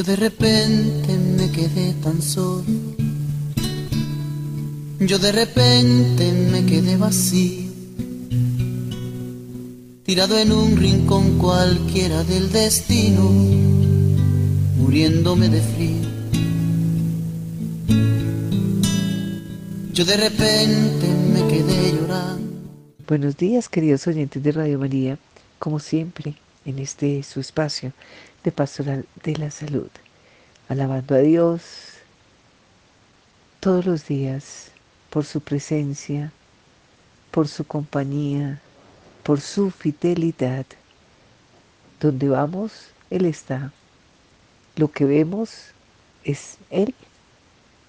[0.00, 2.64] Yo de repente me quedé tan solo.
[4.98, 7.70] Yo de repente me quedé vacío.
[10.02, 13.30] Tirado en un rincón cualquiera del destino,
[14.78, 16.08] muriéndome de frío.
[19.92, 22.50] Yo de repente me quedé llorando.
[23.06, 25.18] Buenos días, queridos oyentes de Radio María,
[25.58, 27.92] como siempre, en este su espacio
[28.44, 29.90] de Pastoral de la Salud,
[30.68, 31.62] alabando a Dios
[33.60, 34.70] todos los días
[35.10, 36.32] por su presencia,
[37.30, 38.60] por su compañía,
[39.22, 40.64] por su fidelidad.
[42.00, 43.72] Donde vamos, Él está.
[44.76, 45.72] Lo que vemos
[46.24, 46.94] es Él,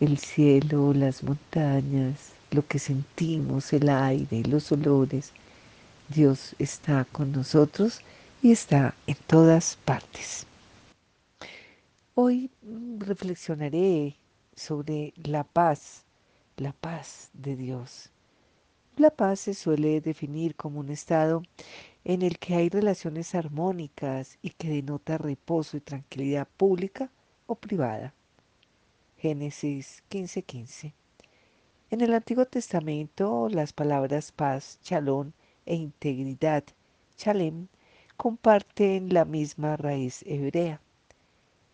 [0.02, 5.32] el cielo, las montañas, lo que sentimos, el aire, los olores.
[6.10, 8.02] Dios está con nosotros
[8.42, 10.48] y está en todas partes.
[12.16, 12.50] Hoy
[12.98, 14.16] reflexionaré
[14.56, 16.04] sobre la paz,
[16.58, 18.10] la paz de Dios.
[18.98, 21.44] La paz se suele definir como un estado
[22.04, 27.12] en el que hay relaciones armónicas y que denota reposo y tranquilidad pública
[27.46, 28.14] o privada.
[29.18, 30.94] Génesis 15:15.
[31.92, 35.34] En el Antiguo Testamento las palabras paz, chalón
[35.66, 36.64] e integridad,
[37.18, 37.68] chalem,
[38.22, 40.80] comparten la misma raíz hebrea.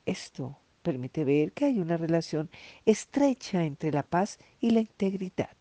[0.06, 2.50] Esto permite ver que hay una relación
[2.86, 5.58] estrecha entre la paz y la integridad.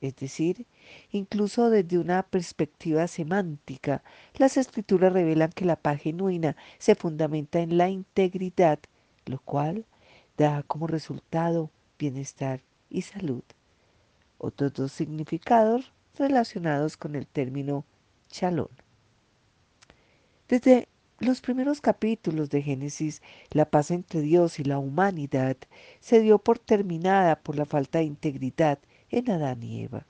[0.00, 0.64] Es decir,
[1.12, 4.02] incluso desde una perspectiva semántica,
[4.38, 8.78] las escrituras revelan que la paz genuina se fundamenta en la integridad,
[9.26, 9.84] lo cual
[10.38, 13.42] da como resultado bienestar y salud.
[14.38, 17.84] Otros dos significados relacionados con el término
[18.28, 18.83] chalón.
[20.46, 20.88] Desde
[21.20, 25.56] los primeros capítulos de Génesis, la paz entre Dios y la humanidad
[26.00, 28.78] se dio por terminada por la falta de integridad
[29.08, 30.06] en Adán y Eva.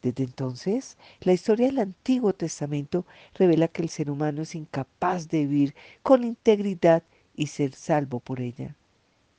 [0.00, 5.46] Desde entonces, la historia del Antiguo Testamento revela que el ser humano es incapaz de
[5.46, 7.02] vivir con integridad
[7.36, 8.74] y ser salvo por ella.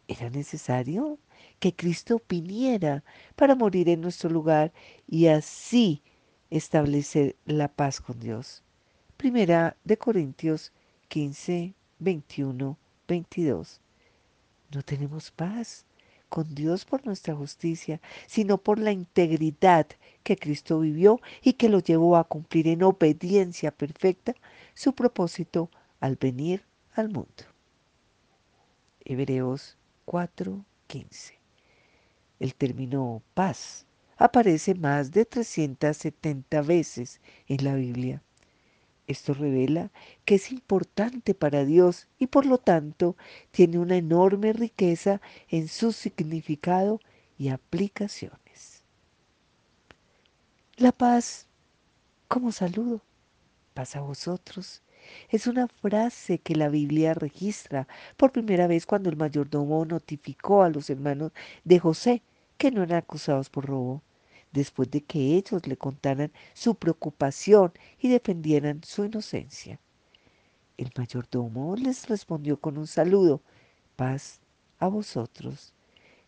[0.08, 1.18] Era necesario
[1.60, 3.04] que Cristo viniera
[3.36, 4.72] para morir en nuestro lugar
[5.08, 6.04] y así
[6.52, 8.64] establecer la paz con Dios.
[9.20, 10.72] Primera de Corintios
[11.10, 13.82] 15, 21, 22.
[14.74, 15.84] No tenemos paz
[16.30, 19.88] con Dios por nuestra justicia, sino por la integridad
[20.24, 24.36] que Cristo vivió y que lo llevó a cumplir en obediencia perfecta
[24.74, 25.70] su propósito
[26.00, 26.64] al venir
[26.94, 27.44] al mundo.
[29.04, 29.76] Hebreos
[30.06, 31.38] 4, 15.
[32.40, 37.20] El término paz aparece más de 370 veces
[37.50, 38.24] en la Biblia.
[39.10, 39.90] Esto revela
[40.24, 43.18] que es importante para Dios y por lo tanto
[43.50, 47.00] tiene una enorme riqueza en su significado
[47.36, 48.84] y aplicaciones.
[50.78, 51.48] La paz
[52.28, 53.02] como saludo,
[53.74, 54.84] paz a vosotros,
[55.30, 60.70] es una frase que la Biblia registra por primera vez cuando el mayordomo notificó a
[60.70, 61.32] los hermanos
[61.64, 62.22] de José
[62.60, 64.04] que no eran acusados por robo
[64.52, 69.80] después de que ellos le contaran su preocupación y defendieran su inocencia.
[70.78, 73.42] El mayordomo les respondió con un saludo,
[73.96, 74.40] paz
[74.80, 75.74] a vosotros.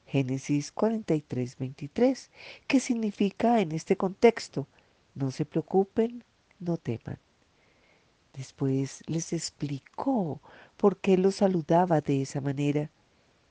[0.05, 2.31] Génesis 43, 23,
[2.67, 4.67] que significa en este contexto,
[5.15, 6.23] no se preocupen,
[6.59, 7.17] no teman.
[8.33, 10.41] Después les explicó
[10.77, 12.91] por qué los saludaba de esa manera.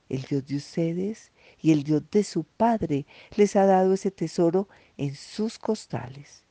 [0.09, 1.31] El Dios de ustedes
[1.61, 4.67] y el Dios de su Padre les ha dado ese tesoro
[4.97, 6.43] en sus costales.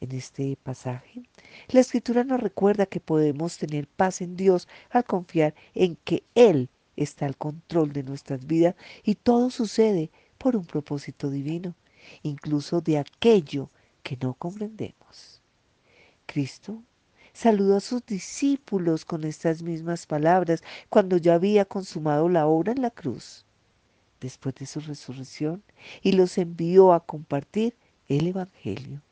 [0.00, 1.22] En este pasaje,
[1.68, 6.68] la escritura nos recuerda que podemos tener paz en Dios al confiar en que Él
[6.96, 11.74] está al control de nuestras vidas y todo sucede por un propósito divino,
[12.22, 13.70] incluso de aquello
[14.02, 15.40] que no comprendemos.
[16.26, 16.82] Cristo
[17.32, 22.82] saludó a sus discípulos con estas mismas palabras cuando ya había consumado la obra en
[22.82, 23.44] la cruz
[24.24, 25.62] después de su resurrección
[26.00, 27.76] y los envió a compartir
[28.08, 29.02] el Evangelio.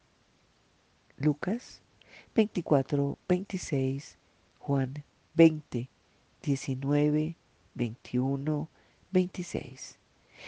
[1.19, 1.82] Lucas
[2.35, 4.17] 24, 26,
[4.59, 5.05] Juan
[5.35, 5.91] 20,
[6.43, 7.37] 19,
[7.75, 8.69] 21,
[9.11, 9.99] 26.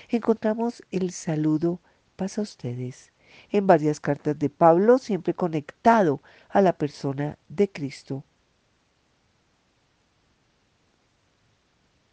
[0.08, 1.81] Encontramos el saludo
[2.16, 3.12] pasa a ustedes
[3.50, 8.25] en varias cartas de Pablo, siempre conectado a la persona de Cristo.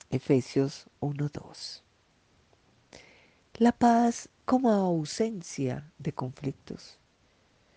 [0.10, 1.84] Efesios 1.2
[3.58, 6.98] la paz como ausencia de conflictos.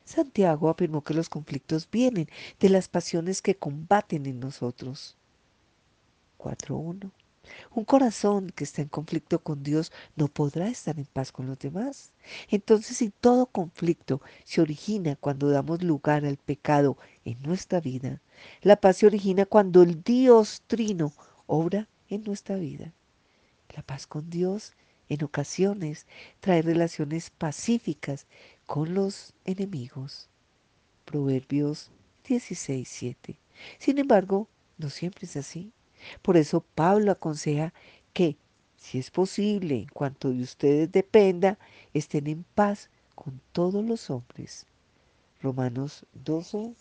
[0.05, 2.29] Santiago afirmó que los conflictos vienen
[2.61, 5.17] de las pasiones que combaten en nosotros.
[6.39, 7.11] 4.1.
[7.75, 11.59] Un corazón que está en conflicto con Dios no podrá estar en paz con los
[11.59, 12.13] demás.
[12.49, 18.23] Entonces, si todo conflicto se origina cuando damos lugar al pecado en nuestra vida,
[18.63, 21.13] la paz se origina cuando el Dios trino
[21.47, 22.93] obra en nuestra vida.
[23.75, 24.73] La paz con Dios
[25.09, 26.07] en ocasiones
[26.41, 28.27] trae relaciones pacíficas
[28.67, 30.29] con los enemigos.
[31.05, 31.91] Proverbios
[32.27, 33.37] 16:7.
[33.79, 34.49] Sin embargo,
[34.79, 35.73] no siempre es así.
[36.23, 37.73] Por eso Pablo aconseja
[38.13, 38.37] que,
[38.77, 41.59] si es posible, en cuanto de ustedes dependa,
[41.93, 44.67] estén en paz con todos los hombres.
[45.41, 46.75] Romanos 12,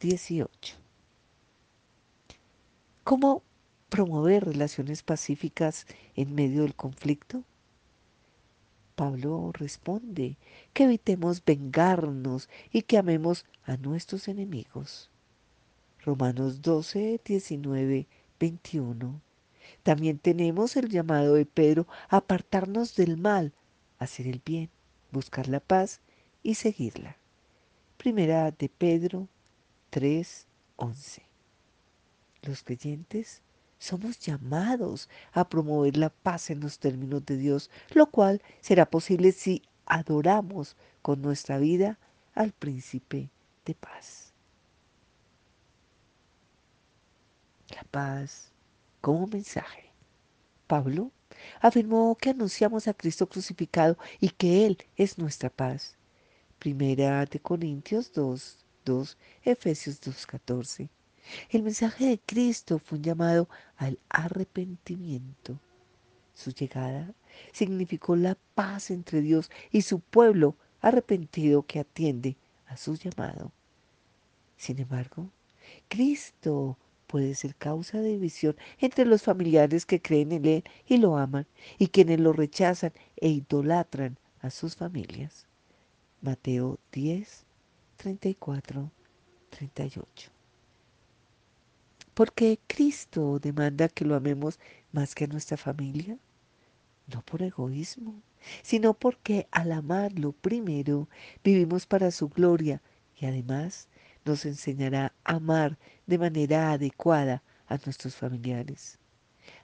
[0.00, 0.76] 18.
[3.04, 3.42] ¿Cómo
[3.88, 7.44] promover relaciones pacíficas en medio del conflicto?
[9.00, 10.36] Pablo responde
[10.74, 15.08] que evitemos vengarnos y que amemos a nuestros enemigos.
[16.04, 18.06] Romanos 12, 19,
[18.38, 19.22] 21.
[19.82, 23.54] También tenemos el llamado de Pedro a apartarnos del mal,
[23.98, 24.68] hacer el bien,
[25.12, 26.02] buscar la paz
[26.42, 27.16] y seguirla.
[27.96, 29.28] Primera de Pedro
[29.88, 31.22] 3, 11.
[32.42, 33.40] Los creyentes
[33.80, 39.32] somos llamados a promover la paz en los términos de Dios, lo cual será posible
[39.32, 41.98] si adoramos con nuestra vida
[42.34, 43.30] al príncipe
[43.64, 44.32] de paz.
[47.74, 48.52] La paz
[49.00, 49.90] como mensaje.
[50.66, 51.10] Pablo
[51.60, 55.96] afirmó que anunciamos a Cristo crucificado y que Él es nuestra paz.
[56.58, 60.90] Primera de Corintios 2, 2, Efesios 2, 14.
[61.50, 65.58] El mensaje de Cristo fue un llamado al arrepentimiento.
[66.34, 67.12] Su llegada
[67.52, 72.36] significó la paz entre Dios y su pueblo arrepentido que atiende
[72.66, 73.52] a su llamado.
[74.56, 75.30] Sin embargo,
[75.88, 81.16] Cristo puede ser causa de división entre los familiares que creen en Él y lo
[81.16, 81.46] aman
[81.78, 85.46] y quienes lo rechazan e idolatran a sus familias.
[86.22, 87.44] Mateo 10,
[87.96, 88.90] 34,
[89.50, 90.39] 38
[92.20, 94.60] porque Cristo demanda que lo amemos
[94.92, 96.18] más que a nuestra familia,
[97.06, 98.20] no por egoísmo,
[98.60, 101.08] sino porque al amarlo primero
[101.42, 102.82] vivimos para su gloria
[103.18, 103.88] y además
[104.26, 108.98] nos enseñará a amar de manera adecuada a nuestros familiares.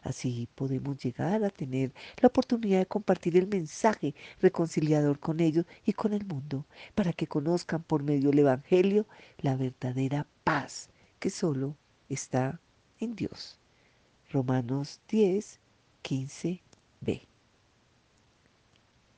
[0.01, 1.93] Así podemos llegar a tener
[2.23, 6.65] la oportunidad de compartir el mensaje reconciliador con ellos y con el mundo,
[6.95, 9.07] para que conozcan por medio del Evangelio
[9.41, 10.89] la verdadera paz
[11.19, 11.77] que solo
[12.09, 12.61] está
[13.01, 13.59] en Dios.
[14.31, 15.61] Romanos 10,
[16.03, 17.27] 15b.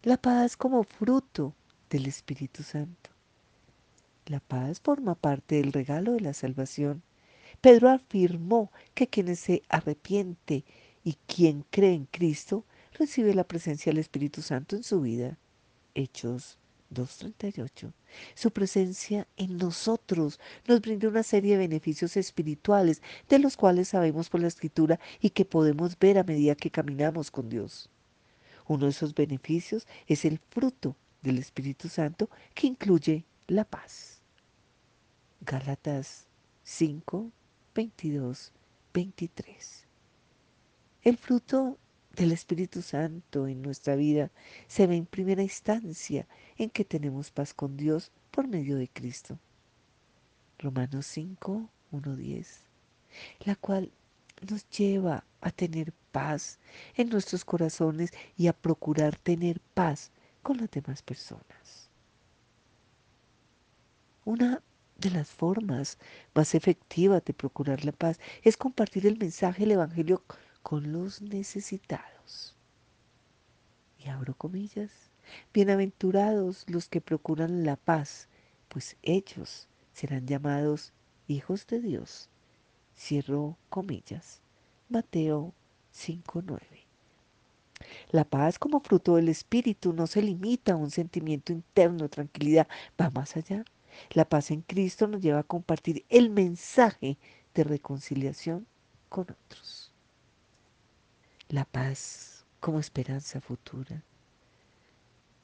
[0.03, 1.55] La paz como fruto
[1.91, 3.11] del Espíritu Santo.
[4.27, 7.03] La paz forma parte del regalo de la salvación.
[7.61, 10.65] Pedro afirmó que quien se arrepiente
[11.03, 15.39] y quien cree en Cristo recibe la presencia del Espíritu Santo en su vida.
[15.95, 16.59] Hechos
[16.93, 17.93] 2.38.
[18.35, 24.29] Su presencia en nosotros nos brinda una serie de beneficios espirituales de los cuales sabemos
[24.29, 27.91] por la escritura y que podemos ver a medida que caminamos con Dios.
[28.67, 34.21] Uno de esos beneficios es el fruto del Espíritu Santo que incluye la paz.
[35.41, 36.27] Gálatas
[36.65, 37.31] 5,
[37.75, 38.53] 22,
[38.93, 39.87] 23.
[41.03, 41.79] El fruto
[42.19, 44.33] del Espíritu Santo en nuestra vida
[44.67, 49.39] se ve en primera instancia en que tenemos paz con Dios por medio de Cristo.
[50.59, 52.61] Romanos 5, 1, 10,
[53.45, 53.93] la cual
[54.51, 56.59] nos lleva a tener paz
[56.97, 60.11] en nuestros corazones y a procurar tener paz
[60.43, 61.89] con las demás personas.
[64.25, 64.61] Una
[64.97, 65.99] de las formas
[66.35, 70.25] más efectivas de procurar la paz es compartir el mensaje del Evangelio
[70.69, 72.55] con los necesitados.
[73.99, 74.91] Y abro comillas,
[75.55, 78.29] bienaventurados los que procuran la paz,
[78.69, 80.93] pues ellos serán llamados
[81.27, 82.29] hijos de Dios.
[82.99, 84.43] Cierro comillas.
[84.91, 85.55] Mateo
[85.95, 86.61] 5.9.
[88.11, 92.69] La paz como fruto del Espíritu no se limita a un sentimiento interno de tranquilidad,
[93.01, 93.65] va más allá.
[94.11, 97.17] La paz en Cristo nos lleva a compartir el mensaje
[97.55, 98.67] de reconciliación
[99.09, 99.88] con otros
[101.49, 104.03] la paz como esperanza futura.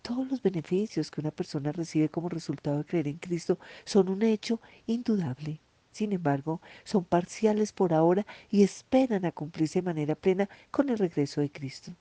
[0.03, 4.23] Todos los beneficios que una persona recibe como resultado de creer en Cristo son un
[4.23, 5.61] hecho indudable.
[5.93, 10.99] Sin embargo, son parciales por ahora y esperan a cumplirse de manera plena con el
[10.99, 11.95] regreso de Cristo.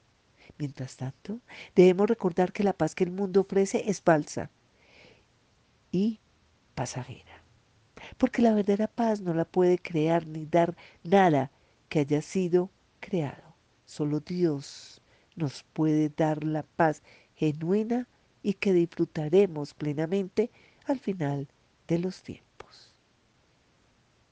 [0.58, 1.40] Mientras tanto,
[1.74, 4.50] debemos recordar que la paz que el mundo ofrece es falsa
[5.92, 6.20] y
[6.76, 7.42] pasajera.
[8.18, 11.52] Porque la verdadera paz no la puede crear ni dar nada
[11.88, 12.70] que haya sido
[13.00, 13.43] creado
[13.94, 15.04] solo Dios
[15.36, 17.04] nos puede dar la paz
[17.36, 18.08] genuina
[18.42, 20.50] y que disfrutaremos plenamente
[20.86, 21.48] al final
[21.88, 22.96] de los tiempos.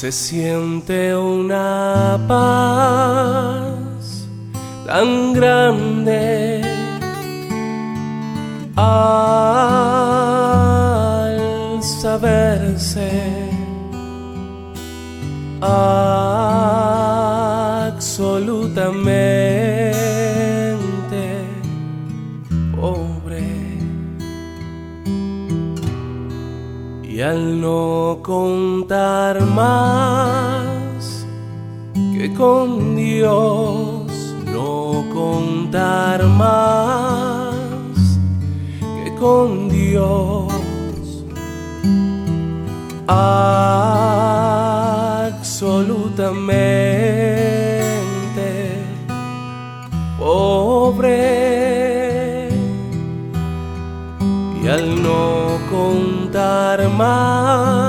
[0.00, 4.28] Se siente una paz
[4.86, 6.62] tan grande.
[8.76, 9.72] Al
[11.82, 13.10] saberse
[28.28, 31.24] contar más
[32.12, 33.98] que con Dios
[34.44, 37.56] no contar más
[38.80, 40.52] que con Dios.
[43.06, 43.72] Absolutamente
[50.18, 51.28] pobre.
[54.62, 57.87] Y al no contar más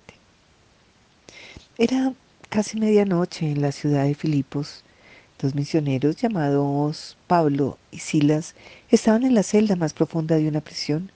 [1.79, 2.13] Era
[2.51, 4.85] casi medianoche en la ciudad de Filipos.
[5.41, 8.55] Dos misioneros llamados Pablo y Silas
[8.91, 11.11] estaban en la celda más profunda de una prisión.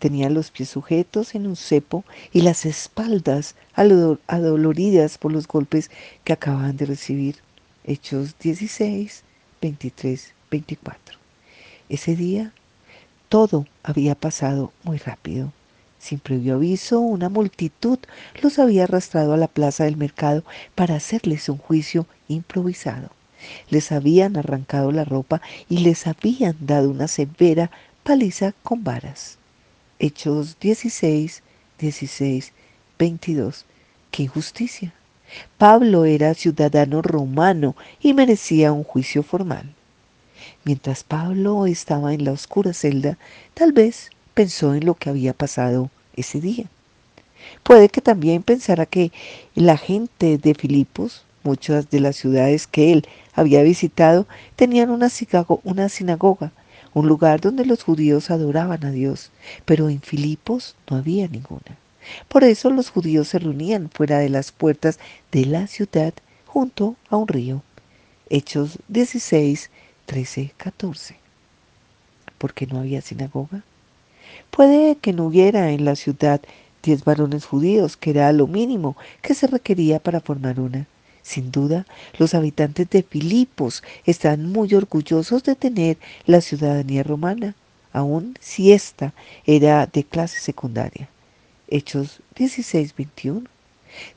[0.00, 5.92] Tenían los pies sujetos en un cepo y las espaldas adoloridas por los golpes
[6.24, 7.36] que acababan de recibir.
[7.84, 9.22] Hechos 16,
[9.62, 11.16] 23, 24.
[11.88, 12.52] Ese día
[13.28, 15.52] todo había pasado muy rápido.
[15.98, 17.98] Sin previo aviso, una multitud
[18.40, 23.10] los había arrastrado a la plaza del mercado para hacerles un juicio improvisado.
[23.68, 27.70] Les habían arrancado la ropa y les habían dado una severa
[28.02, 29.38] paliza con varas.
[29.98, 31.42] Hechos 16,
[31.78, 32.52] 16,
[32.98, 33.64] 22.
[34.10, 34.92] ¡Qué injusticia!
[35.58, 39.74] Pablo era ciudadano romano y merecía un juicio formal.
[40.68, 43.16] Mientras Pablo estaba en la oscura celda,
[43.54, 46.66] tal vez pensó en lo que había pasado ese día.
[47.62, 49.10] Puede que también pensara que
[49.54, 56.52] la gente de Filipos, muchas de las ciudades que él había visitado, tenían una, sinagoga,
[56.92, 59.30] un lugar donde los judíos adoraban a Dios,
[59.64, 61.78] pero en Filipos no había ninguna.
[62.28, 64.98] Por eso los judíos se reunían fuera de las puertas
[65.32, 66.12] de la ciudad
[66.44, 67.62] junto a un río.
[68.28, 69.70] Hechos 16,
[70.08, 71.16] 13, 14.
[72.38, 73.62] ¿Por qué no había sinagoga?
[74.50, 76.40] Puede que no hubiera en la ciudad
[76.82, 80.86] diez varones judíos, que era lo mínimo que se requería para formar una.
[81.20, 81.84] Sin duda,
[82.18, 87.54] los habitantes de Filipos están muy orgullosos de tener la ciudadanía romana,
[87.92, 89.12] aun si ésta
[89.44, 91.10] era de clase secundaria.
[91.68, 93.46] Hechos 16, 21.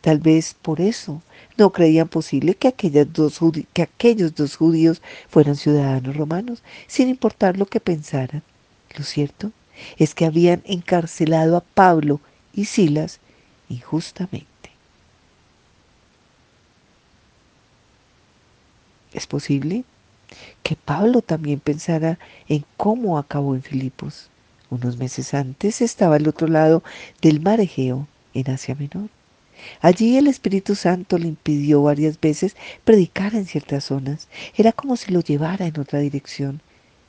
[0.02, 1.22] Tal vez por eso
[1.58, 8.44] no creían posible que, aquellos dos judíos fueran ciudadanos romanos, sin importar lo que pensaran.
[8.98, 9.52] Lo cierto
[9.98, 12.20] es que habían encarcelado a Pablo
[12.54, 13.20] y Silas
[13.70, 14.48] injustamente.
[19.14, 19.84] Es posible
[20.64, 24.30] que Pablo también pensara en cómo acabó en Filipos.
[24.70, 26.82] Unos meses antes estaba al otro lado
[27.22, 29.10] del mar Egeo, en Asia Menor.
[29.82, 34.28] Allí el Espíritu Santo le impidió varias veces predicar en ciertas zonas.
[34.56, 36.62] Era como si lo llevara en otra dirección.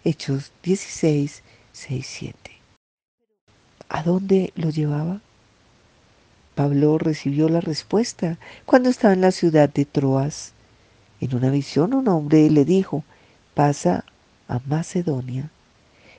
[0.05, 1.43] Hechos 16,
[1.73, 2.37] 6, 7.
[3.89, 5.21] ¿A dónde lo llevaba?
[6.55, 10.53] Pablo recibió la respuesta cuando estaba en la ciudad de Troas.
[11.21, 13.05] En una visión un hombre le dijo,
[13.55, 14.05] pasa
[14.49, 15.51] a Macedonia.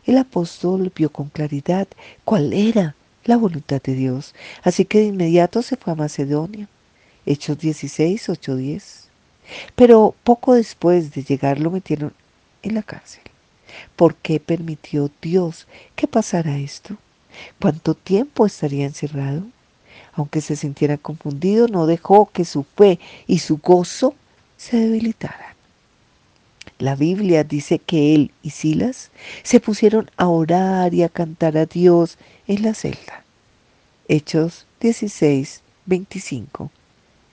[0.05, 1.87] El apóstol vio con claridad
[2.25, 2.95] cuál era
[3.25, 6.67] la voluntad de Dios, así que de inmediato se fue a Macedonia.
[7.25, 9.07] Hechos 16, 8, 10.
[9.75, 12.13] Pero poco después de llegar lo metieron
[12.61, 13.23] en la cárcel.
[13.95, 16.97] ¿Por qué permitió Dios que pasara esto?
[17.59, 19.43] ¿Cuánto tiempo estaría encerrado?
[20.13, 24.13] Aunque se sintiera confundido, no dejó que su fe y su gozo
[24.57, 25.52] se debilitaran.
[26.83, 29.09] La Biblia dice que él y Silas
[29.43, 33.23] se pusieron a orar y a cantar a Dios en la celda.
[34.09, 36.69] Hechos 16, 25.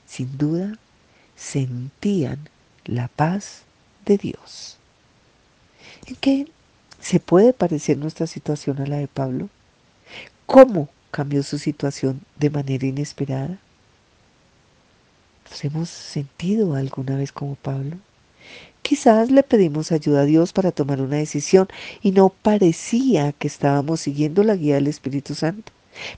[0.07, 0.79] Sin duda,
[1.35, 2.49] sentían
[2.85, 3.63] la paz
[4.07, 4.79] de Dios.
[6.07, 6.47] ¿En qué
[7.01, 9.49] se puede parecer nuestra situación a la de Pablo?
[10.47, 13.59] ¿Cómo cambió su situación de manera inesperada?
[15.51, 17.97] ¿Nos hemos sentido alguna vez como Pablo?
[18.91, 21.69] Quizás le pedimos ayuda a Dios para tomar una decisión
[22.03, 25.71] y no parecía que estábamos siguiendo la guía del Espíritu Santo.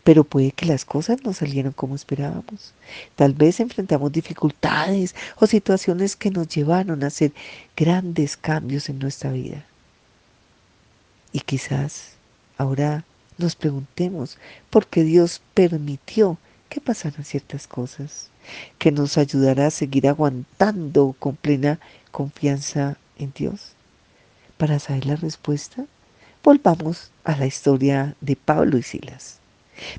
[0.04, 2.72] Pero puede que las cosas no salieran como esperábamos.
[3.14, 7.34] Tal vez enfrentamos dificultades o situaciones que nos llevaron a hacer
[7.76, 9.66] grandes cambios en nuestra vida.
[11.30, 12.12] Y quizás
[12.56, 13.04] ahora
[13.36, 14.38] nos preguntemos
[14.70, 16.38] por qué Dios permitió
[16.70, 18.30] que pasaran ciertas cosas,
[18.78, 21.78] que nos ayudará a seguir aguantando con plena
[22.12, 23.72] confianza en Dios.
[24.56, 25.86] Para saber la respuesta,
[26.44, 29.40] volvamos a la historia de Pablo y Silas.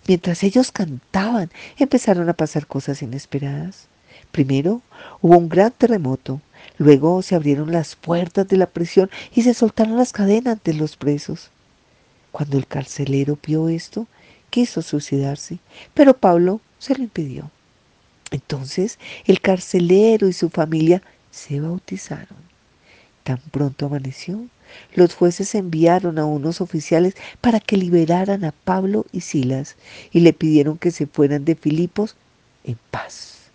[0.07, 3.87] Mientras ellos cantaban, empezaron a pasar cosas inesperadas.
[4.31, 4.81] Primero
[5.21, 6.39] hubo un gran terremoto,
[6.77, 10.95] luego se abrieron las puertas de la prisión y se soltaron las cadenas de los
[10.95, 11.49] presos.
[12.31, 14.07] Cuando el carcelero vio esto,
[14.49, 15.57] quiso suicidarse,
[15.93, 17.51] pero Pablo se lo impidió.
[18.31, 21.01] Entonces el carcelero y su familia
[21.33, 22.37] se bautizaron.
[23.23, 24.45] Tan pronto amaneció,
[24.93, 29.75] los jueces enviaron a unos oficiales para que liberaran a Pablo y Silas
[30.11, 32.15] y le pidieron que se fueran de Filipos
[32.63, 33.49] en paz.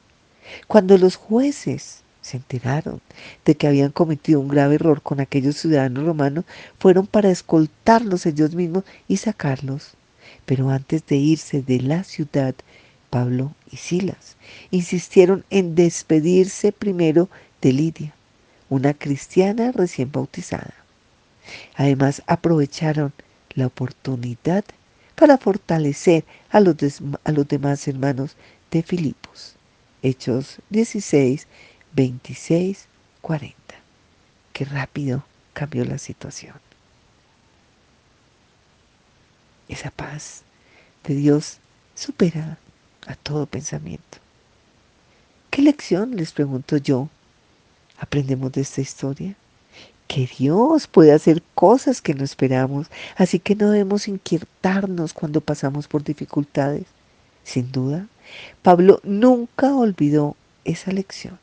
[0.67, 3.01] Cuando los jueces se enteraron
[3.45, 6.45] de que habían cometido un grave error con aquellos ciudadanos romanos,
[6.79, 9.93] fueron para escoltarlos ellos mismos y sacarlos.
[10.47, 12.55] Pero antes de irse de la ciudad,
[13.11, 14.37] Pablo y Silas
[14.71, 17.29] insistieron en despedirse primero
[17.61, 18.15] de Lidia,
[18.69, 20.75] una cristiana recién bautizada.
[21.75, 23.13] Además, aprovecharon
[23.55, 24.65] la oportunidad
[25.15, 26.77] para fortalecer a los,
[27.49, 28.37] demás hermanos
[28.71, 29.57] de Filipos.
[30.03, 31.47] Hechos 16,
[31.95, 32.87] 26,
[33.21, 33.57] 40.
[34.53, 36.55] Qué rápido cambió la situación.
[39.69, 40.43] Esa paz
[41.05, 41.59] de Dios
[41.95, 42.59] supera
[43.09, 44.19] a todo pensamiento.
[45.51, 47.09] ¿Qué lección, les pregunto yo,
[47.99, 49.35] aprendemos de esta historia?
[50.07, 55.89] Que Dios puede hacer cosas que no esperamos, así que no debemos inquietarnos cuando pasamos
[55.89, 56.85] por dificultades.
[57.45, 58.07] Sin duda,
[58.63, 61.39] Pablo nunca olvidó esa lección.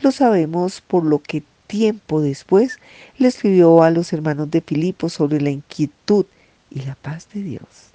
[0.00, 2.78] Lo sabemos por lo que tiempo después
[3.18, 6.26] le escribió a los hermanos de Filipo sobre la inquietud
[6.70, 7.92] y la paz de Dios.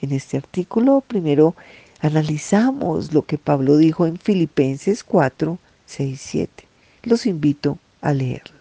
[0.00, 1.54] En este artículo primero
[2.00, 6.64] analizamos lo que Pablo dijo en Filipenses 4, 6, 7.
[7.02, 8.54] Los invito a leerlo.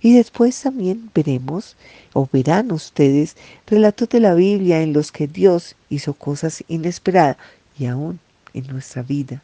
[0.00, 1.76] Y después también veremos
[2.12, 3.36] o verán ustedes
[3.66, 7.38] relatos de la Biblia en los que Dios hizo cosas inesperadas
[7.78, 8.20] y aún
[8.52, 9.42] en nuestra vida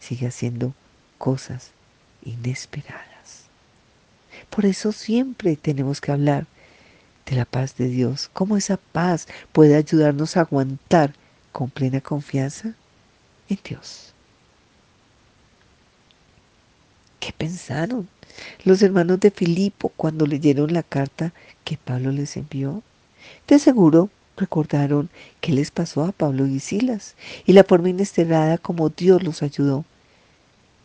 [0.00, 0.74] sigue haciendo
[1.18, 1.70] cosas
[2.24, 3.44] inesperadas.
[4.50, 6.46] Por eso siempre tenemos que hablar
[7.26, 8.30] de la paz de Dios.
[8.32, 11.14] ¿Cómo esa paz puede ayudarnos a aguantar
[11.52, 12.74] con plena confianza
[13.48, 14.14] en Dios?
[17.20, 18.08] ¿Qué pensaron
[18.64, 21.32] los hermanos de Filipo cuando leyeron la carta
[21.64, 22.82] que Pablo les envió?
[23.46, 25.10] De seguro recordaron
[25.40, 29.84] qué les pasó a Pablo y Silas y la forma inesperada como Dios los ayudó.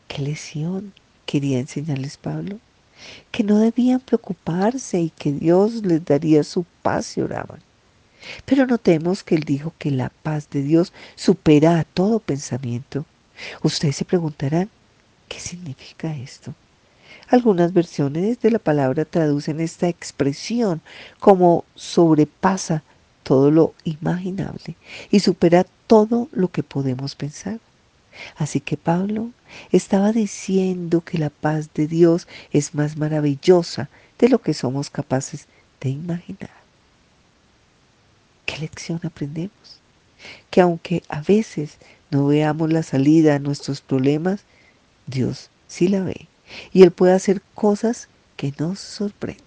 [0.10, 0.94] ¿Qué lesión
[1.26, 2.60] quería enseñarles Pablo?
[3.32, 7.60] Que no debían preocuparse y que Dios les daría su paz y oraban.
[8.46, 13.06] Pero notemos que él dijo que la paz de Dios supera a todo pensamiento.
[13.64, 14.70] Ustedes se preguntarán,
[15.28, 16.54] ¿qué significa esto?
[17.28, 20.82] Algunas versiones de la palabra traducen esta expresión
[21.20, 22.84] como sobrepasa
[23.24, 24.76] todo lo imaginable
[25.10, 27.60] y supera todo lo que podemos pensar.
[28.38, 29.32] Así que Pablo
[29.72, 35.48] estaba diciendo que la paz de Dios es más maravillosa de lo que somos capaces
[35.82, 36.65] de imaginar.
[38.56, 39.82] ¿Qué lección aprendemos?
[40.50, 41.78] Que aunque a veces
[42.10, 44.44] no veamos la salida a nuestros problemas,
[45.08, 46.30] Dios sí la ve
[46.72, 49.44] y Él puede hacer cosas que nos sorprenden.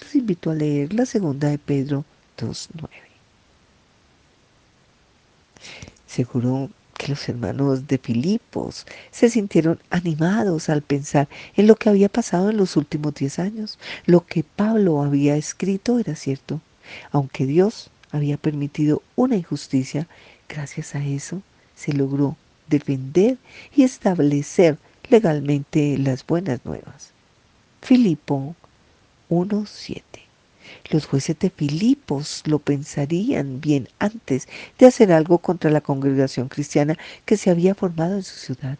[0.00, 2.06] Los invito a leer la segunda de Pedro
[2.38, 2.88] 2.9.
[6.06, 12.08] Seguro que los hermanos de Filipos se sintieron animados al pensar en lo que había
[12.08, 13.78] pasado en los últimos diez años.
[14.06, 16.62] Lo que Pablo había escrito era cierto.
[17.10, 20.06] Aunque Dios había permitido una injusticia,
[20.48, 21.42] gracias a eso
[21.74, 22.36] se logró
[22.68, 23.38] defender
[23.74, 27.12] y establecer legalmente las buenas nuevas.
[27.82, 28.54] Filipo
[29.30, 30.02] 1.7
[30.90, 36.96] los jueces de Filipos lo pensarían bien antes de hacer algo contra la congregación cristiana
[37.24, 38.78] que se había formado en su ciudad.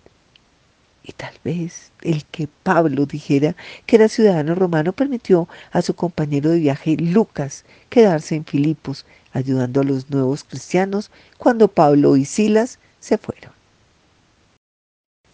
[1.06, 6.48] Y tal vez el que Pablo dijera que era ciudadano romano permitió a su compañero
[6.48, 12.78] de viaje Lucas quedarse en Filipos, ayudando a los nuevos cristianos cuando Pablo y Silas
[13.00, 13.52] se fueron.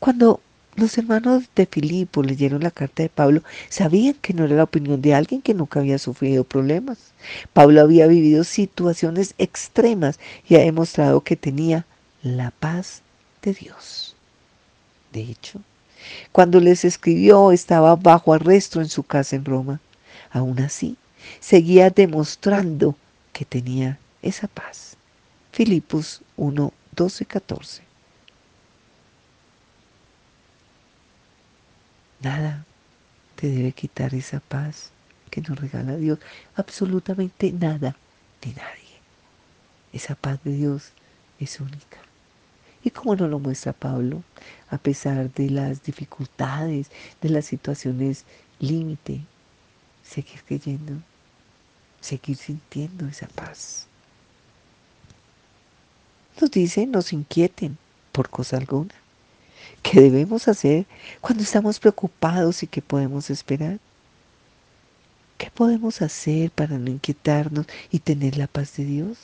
[0.00, 0.40] Cuando
[0.74, 5.00] los hermanos de Filipo leyeron la carta de Pablo, sabían que no era la opinión
[5.00, 7.12] de alguien que nunca había sufrido problemas.
[7.52, 11.86] Pablo había vivido situaciones extremas y ha demostrado que tenía
[12.22, 13.02] la paz
[13.42, 14.16] de Dios.
[15.12, 15.60] De hecho,
[16.32, 19.80] cuando les escribió estaba bajo arresto en su casa en Roma.
[20.30, 20.96] Aún así,
[21.40, 22.96] seguía demostrando
[23.32, 24.96] que tenía esa paz.
[25.52, 27.82] Filipos 1, 12, 14.
[32.22, 32.64] Nada
[33.36, 34.90] te debe quitar esa paz
[35.30, 36.18] que nos regala Dios.
[36.54, 37.96] Absolutamente nada
[38.44, 39.00] ni nadie.
[39.92, 40.92] Esa paz de Dios
[41.38, 42.09] es única.
[42.82, 44.22] Y como nos lo muestra Pablo,
[44.70, 46.90] a pesar de las dificultades,
[47.20, 48.24] de las situaciones
[48.58, 49.20] límite,
[50.02, 50.94] seguir creyendo,
[52.00, 53.86] seguir sintiendo esa paz.
[56.40, 57.76] Nos dice, nos inquieten
[58.12, 58.94] por cosa alguna.
[59.82, 60.86] ¿Qué debemos hacer
[61.20, 63.78] cuando estamos preocupados y qué podemos esperar?
[65.38, 69.18] ¿Qué podemos hacer para no inquietarnos y tener la paz de Dios?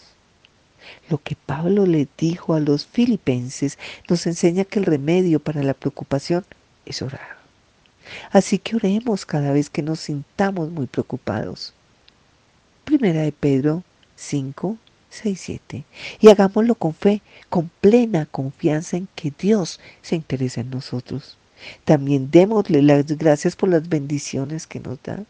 [1.08, 5.74] Lo que Pablo le dijo a los filipenses nos enseña que el remedio para la
[5.74, 6.44] preocupación
[6.84, 7.36] es orar.
[8.30, 11.74] Así que oremos cada vez que nos sintamos muy preocupados.
[12.84, 13.82] Primera de Pedro
[14.16, 14.76] 5,
[15.10, 15.84] 6, 7.
[16.20, 21.36] Y hagámoslo con fe, con plena confianza en que Dios se interesa en nosotros.
[21.84, 25.24] También démosle las gracias por las bendiciones que nos da.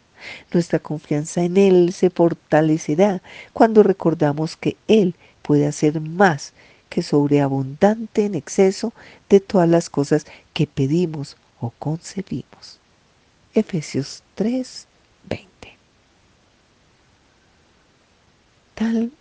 [0.52, 5.14] Nuestra confianza en Él se fortalecerá cuando recordamos que Él
[5.46, 6.52] puede hacer más
[6.88, 8.92] que sobreabundante en exceso
[9.28, 12.80] de todas las cosas que pedimos o concebimos.
[13.54, 14.88] Efesios 3,
[15.28, 15.48] 20.
[18.74, 19.12] Tal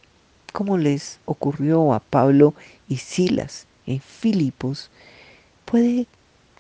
[0.52, 2.56] como les ocurrió a Pablo
[2.90, 4.90] y Silas en Filipos,
[5.66, 6.08] puede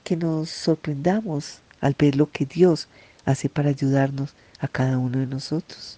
[0.04, 2.88] que nos sorprendamos al ver lo que Dios
[3.26, 5.98] hace para ayudarnos a cada uno de nosotros.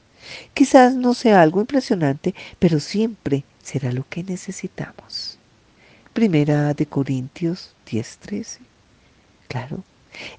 [0.54, 5.38] Quizás no sea algo impresionante, pero siempre será lo que necesitamos.
[6.14, 8.60] Primera de Corintios 10:13.
[9.50, 9.84] Claro,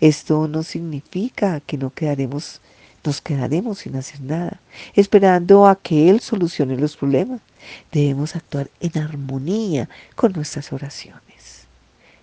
[0.01, 2.63] esto no significa que no quedaremos
[3.05, 4.61] nos quedaremos sin hacer nada,
[4.95, 7.41] esperando a que Él solucione los problemas.
[7.93, 11.67] Debemos actuar en armonía con nuestras oraciones.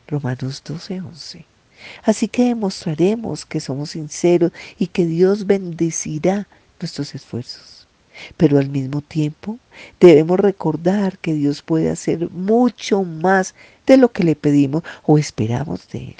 [0.07, 1.45] Romanos 12:11.
[2.01, 6.47] Así que demostraremos que somos sinceros y que Dios bendecirá
[6.79, 7.74] nuestros esfuerzos.
[8.37, 9.59] Pero al mismo tiempo
[9.99, 15.87] debemos recordar que Dios puede hacer mucho más de lo que le pedimos o esperamos
[15.89, 16.15] de Él.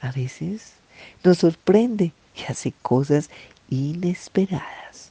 [0.00, 0.74] A veces
[1.22, 3.30] nos sorprende y hace cosas
[3.70, 5.10] inesperadas.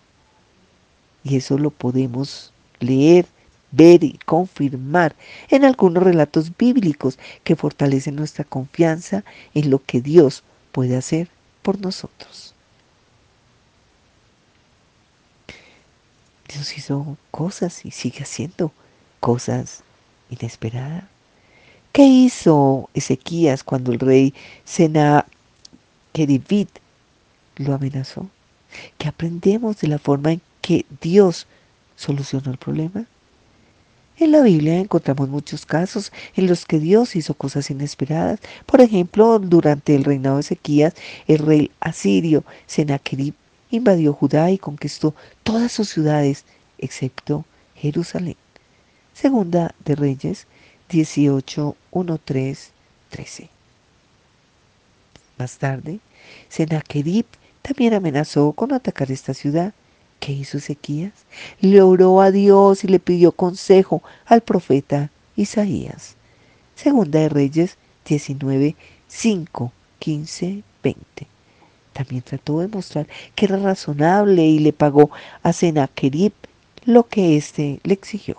[1.23, 3.25] Y eso lo podemos leer,
[3.71, 5.15] ver y confirmar
[5.49, 11.29] en algunos relatos bíblicos que fortalecen nuestra confianza en lo que Dios puede hacer
[11.61, 12.52] por nosotros.
[16.53, 18.71] Dios hizo cosas y sigue haciendo
[19.19, 19.83] cosas
[20.29, 21.03] inesperadas.
[21.91, 26.69] ¿Qué hizo Ezequías cuando el rey Senaqueribit
[27.57, 28.29] lo amenazó?
[28.97, 31.47] ¿Qué aprendemos de la forma en que Dios
[31.95, 33.05] solucionó el problema?
[34.17, 38.39] En la Biblia encontramos muchos casos en los que Dios hizo cosas inesperadas.
[38.67, 40.93] Por ejemplo, durante el reinado de Ezequías,
[41.27, 43.33] el rey asirio Senaquerib
[43.75, 46.45] invadió Judá y conquistó todas sus ciudades,
[46.77, 47.43] excepto
[47.75, 48.37] Jerusalén.
[49.13, 50.47] Segunda de Reyes
[50.89, 52.71] 18, 1, 3,
[53.09, 53.49] 13.
[55.39, 55.99] Más tarde,
[56.49, 57.25] Senaquerib
[57.63, 59.73] también amenazó con atacar esta ciudad.
[60.19, 61.13] ¿Qué hizo Ezequías?
[61.59, 66.15] Le oró a Dios y le pidió consejo al profeta Isaías.
[66.75, 68.75] Segunda de Reyes 19,
[69.07, 71.32] 5, 15, 20.
[71.93, 75.11] También trató de mostrar que era razonable y le pagó
[75.43, 76.33] a Senaquerib
[76.85, 78.37] lo que éste le exigió.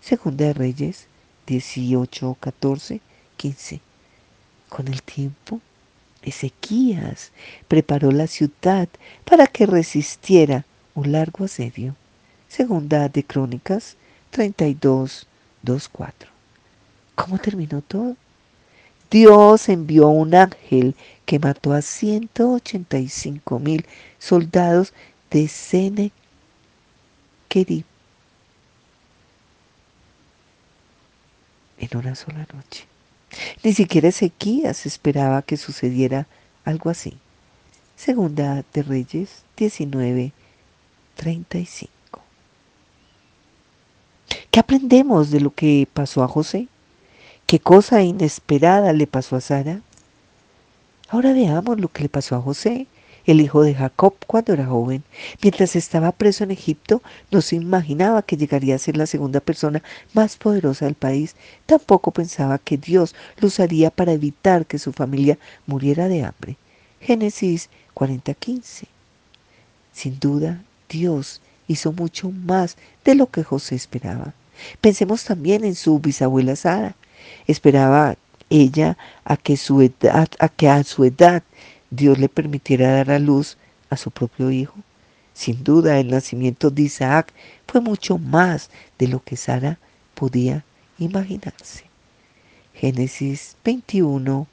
[0.00, 1.06] Segunda de Reyes
[1.46, 3.00] 18, 14,
[3.36, 3.80] 15.
[4.68, 5.60] Con el tiempo,
[6.22, 7.32] Ezequías
[7.68, 8.88] preparó la ciudad
[9.24, 11.94] para que resistiera un largo asedio.
[12.48, 13.96] Segunda de Crónicas
[14.30, 15.26] 32,
[15.62, 16.30] 2, 4.
[17.14, 18.16] ¿Cómo terminó todo?
[19.10, 23.86] Dios envió un ángel que mató a 185 mil
[24.18, 24.92] soldados
[25.30, 26.12] de Senequerib
[31.78, 32.86] en una sola noche.
[33.62, 36.26] Ni siquiera Ezequías esperaba que sucediera
[36.64, 37.18] algo así.
[37.96, 40.32] Segunda de Reyes 19,
[41.16, 41.92] 35.
[44.50, 46.68] ¿Qué aprendemos de lo que pasó a José?
[47.46, 49.80] ¿Qué cosa inesperada le pasó a Sara?
[51.14, 52.88] Ahora veamos lo que le pasó a José
[53.24, 55.04] el hijo de Jacob cuando era joven.
[55.40, 59.80] Mientras estaba preso en Egipto, no se imaginaba que llegaría a ser la segunda persona
[60.12, 61.36] más poderosa del país.
[61.66, 66.56] Tampoco pensaba que Dios lo usaría para evitar que su familia muriera de hambre.
[67.00, 68.88] Génesis 40:15.
[69.92, 74.34] Sin duda, Dios hizo mucho más de lo que José esperaba.
[74.80, 76.96] Pensemos también en su bisabuela Sara.
[77.46, 78.16] Esperaba
[78.50, 81.42] ella a que, su edad, a que a su edad
[81.90, 83.56] Dios le permitiera dar a luz
[83.90, 84.76] a su propio hijo.
[85.32, 87.32] Sin duda, el nacimiento de Isaac
[87.66, 89.78] fue mucho más de lo que Sara
[90.14, 90.64] podía
[90.98, 91.84] imaginarse.
[92.74, 94.46] Génesis 21,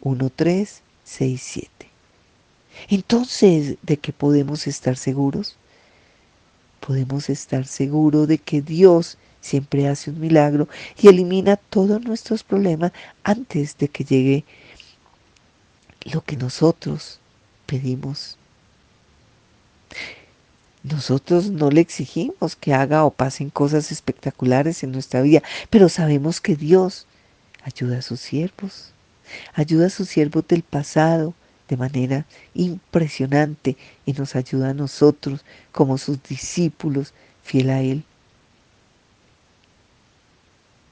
[0.00, 1.68] 1, 3, 6, 7.
[2.88, 5.56] Entonces, ¿de qué podemos estar seguros?
[6.80, 12.92] Podemos estar seguros de que Dios siempre hace un milagro y elimina todos nuestros problemas
[13.24, 14.44] antes de que llegue
[16.04, 17.20] lo que nosotros
[17.66, 18.38] pedimos.
[20.82, 26.40] Nosotros no le exigimos que haga o pasen cosas espectaculares en nuestra vida, pero sabemos
[26.40, 27.06] que Dios
[27.62, 28.92] ayuda a sus siervos,
[29.54, 31.34] ayuda a sus siervos del pasado
[31.68, 38.04] de manera impresionante y nos ayuda a nosotros como sus discípulos fiel a Él.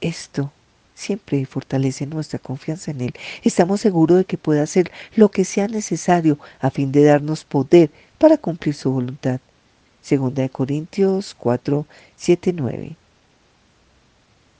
[0.01, 0.51] Esto
[0.95, 3.13] siempre fortalece nuestra confianza en Él.
[3.43, 7.89] Estamos seguros de que puede hacer lo que sea necesario a fin de darnos poder
[8.17, 9.39] para cumplir su voluntad.
[10.01, 11.85] Segunda de Corintios 4,
[12.17, 12.95] 7, 9.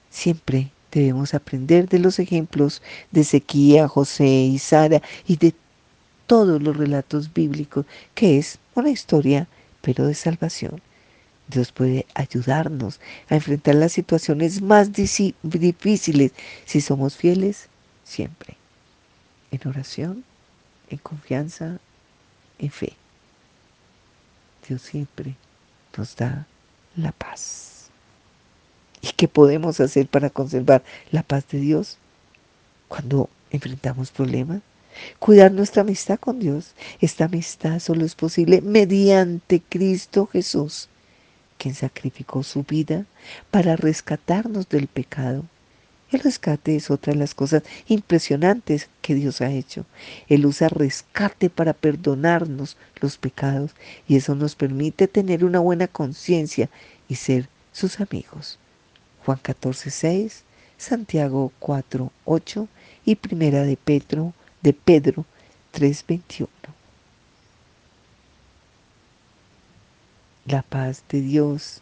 [0.10, 5.56] Siempre debemos aprender de los ejemplos de Ezequiel, José y Sara y de
[6.28, 9.48] todos los relatos bíblicos, que es una historia,
[9.82, 10.82] pero de salvación.
[11.52, 16.32] Dios puede ayudarnos a enfrentar las situaciones más difíciles
[16.66, 17.68] si somos fieles
[18.04, 18.56] siempre.
[19.52, 20.24] En oración,
[20.90, 21.80] en confianza,
[22.58, 22.94] en fe.
[24.68, 25.36] Dios siempre
[25.98, 26.48] nos da
[26.96, 27.90] la paz.
[29.02, 31.98] ¿Y qué podemos hacer para conservar la paz de Dios
[32.88, 34.62] cuando enfrentamos problemas?
[35.20, 36.74] Cuidar nuestra amistad con Dios.
[37.00, 40.90] Esta amistad solo es posible mediante Cristo Jesús
[41.62, 43.06] quien sacrificó su vida
[43.52, 45.44] para rescatarnos del pecado.
[46.12, 49.86] El rescate es otra de las cosas impresionantes que Dios ha hecho.
[50.28, 53.76] Él usa rescate para perdonarnos los pecados
[54.08, 56.68] y eso nos permite tener una buena conciencia
[57.08, 58.58] y ser sus amigos.
[59.24, 60.44] Juan 14, 6,
[60.80, 62.68] Santiago 4, 8
[63.06, 65.26] y Primera de Pedro, de Pedro
[65.74, 66.50] 3, 21.
[70.46, 71.82] La paz de Dios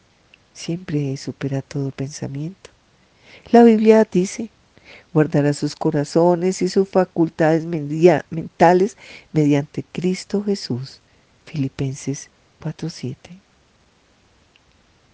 [0.54, 2.70] siempre supera todo pensamiento.
[3.52, 4.50] La Biblia dice,
[5.14, 8.98] guardará sus corazones y sus facultades mentales
[9.32, 11.00] mediante Cristo Jesús.
[11.46, 12.30] Filipenses
[12.62, 13.16] 4:7.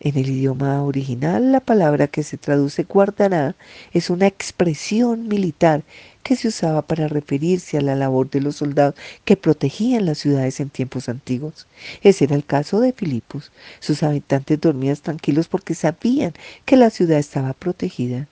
[0.02, 3.56] En el idioma original, la palabra que se traduce guardará
[3.94, 5.84] es una expresión militar
[6.22, 10.60] que se usaba para referirse a la labor de los soldados que protegían las ciudades
[10.60, 11.68] en tiempos antiguos.
[12.02, 13.52] Ese era el caso de Filipos.
[13.80, 16.34] Sus habitantes dormían tranquilos porque sabían
[16.66, 18.28] que la ciudad estaba protegida.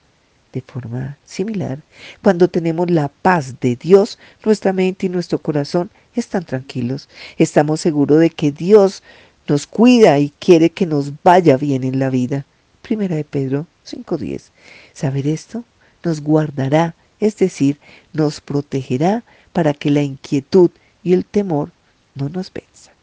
[0.52, 1.80] De forma similar,
[2.22, 7.08] cuando tenemos la paz de Dios, nuestra mente y nuestro corazón están tranquilos.
[7.38, 9.02] Estamos seguros de que Dios
[9.46, 12.44] nos cuida y quiere que nos vaya bien en la vida.
[12.82, 14.50] Primera de Pedro 5.10.
[14.92, 15.64] Saber esto
[16.02, 17.78] nos guardará, es decir,
[18.12, 20.70] nos protegerá para que la inquietud
[21.02, 21.70] y el temor
[22.14, 22.94] no nos venzan.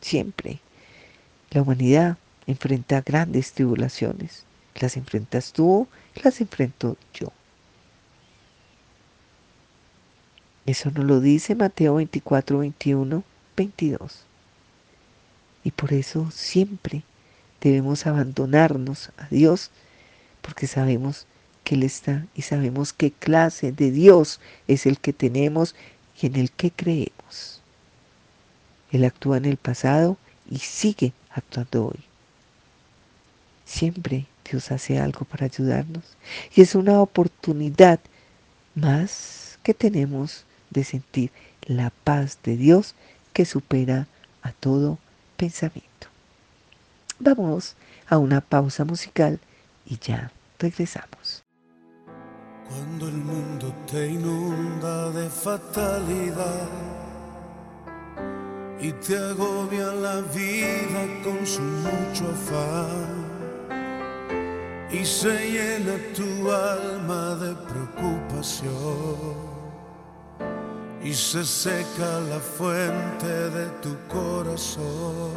[0.00, 0.60] Siempre
[1.50, 4.44] la humanidad enfrenta grandes tribulaciones.
[4.80, 5.88] Las enfrentas tú,
[6.22, 7.32] las enfrento yo.
[10.66, 13.24] Eso nos lo dice Mateo 24, 21,
[13.56, 14.27] 22.
[15.64, 17.02] Y por eso siempre
[17.60, 19.70] debemos abandonarnos a Dios,
[20.42, 21.26] porque sabemos
[21.64, 25.74] que Él está y sabemos qué clase de Dios es el que tenemos
[26.20, 27.60] y en el que creemos.
[28.90, 30.16] Él actúa en el pasado
[30.50, 32.00] y sigue actuando hoy.
[33.66, 36.04] Siempre Dios hace algo para ayudarnos.
[36.54, 38.00] Y es una oportunidad
[38.74, 41.30] más que tenemos de sentir
[41.62, 42.94] la paz de Dios
[43.32, 44.06] que supera
[44.42, 44.98] a todo
[45.38, 46.08] pensamiento.
[47.20, 47.76] Vamos
[48.08, 49.38] a una pausa musical
[49.86, 51.44] y ya regresamos.
[52.68, 56.68] Cuando el mundo te inunda de fatalidad
[58.80, 63.26] y te agobia la vida con su mucho afán
[64.90, 69.57] y se llena tu alma de preocupación
[71.02, 75.32] y se seca la fuente de tu corazón.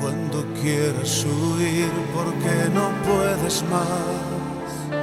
[0.00, 4.98] Cuando quieras huir porque no puedes más,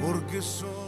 [0.00, 0.82] porque solo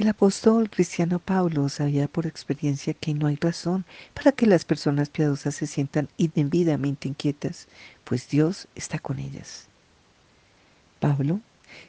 [0.00, 3.84] el apóstol cristiano Pablo sabía por experiencia que no hay razón
[4.14, 7.68] para que las personas piadosas se sientan indebidamente inquietas,
[8.04, 9.66] pues Dios está con ellas.
[11.00, 11.40] Pablo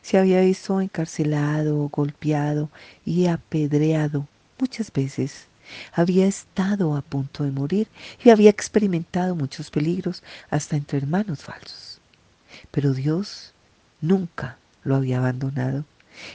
[0.01, 2.69] se había visto encarcelado, golpeado
[3.05, 4.27] y apedreado
[4.59, 5.47] muchas veces.
[5.93, 7.87] Había estado a punto de morir
[8.23, 11.99] y había experimentado muchos peligros hasta entre hermanos falsos.
[12.71, 13.53] Pero Dios
[14.01, 15.85] nunca lo había abandonado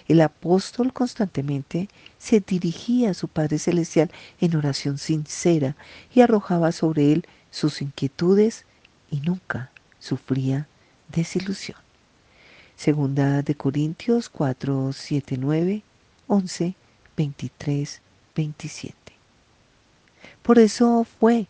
[0.08, 5.76] el apóstol constantemente se dirigía a su Padre Celestial en oración sincera
[6.14, 8.64] y arrojaba sobre él sus inquietudes
[9.10, 10.66] y nunca sufría
[11.08, 11.85] desilusión.
[12.76, 15.82] Segunda de Corintios 4, 7, 9,
[16.26, 16.74] 11,
[17.16, 18.02] 23,
[18.34, 18.94] 27.
[20.42, 21.46] Por eso fue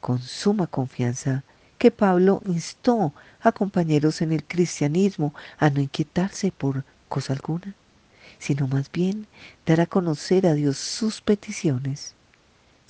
[0.00, 1.44] con suma confianza
[1.76, 7.74] que Pablo instó a compañeros en el cristianismo a no inquietarse por cosa alguna,
[8.38, 9.26] sino más bien
[9.66, 12.14] dar a conocer a Dios sus peticiones,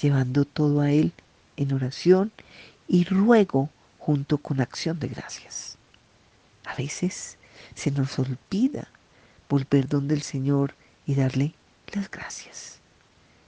[0.00, 1.12] llevando todo a Él
[1.56, 2.30] en oración
[2.86, 5.76] y ruego junto con acción de gracias.
[6.64, 7.35] A veces
[7.76, 8.88] se nos olvida
[9.48, 10.74] volver donde el Señor
[11.06, 11.54] y darle
[11.92, 12.80] las gracias.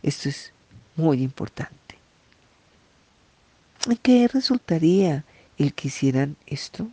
[0.02, 0.52] Esto es
[0.94, 1.74] muy importante.
[3.88, 5.24] ¿En qué resultaría
[5.56, 6.88] el que hicieran esto?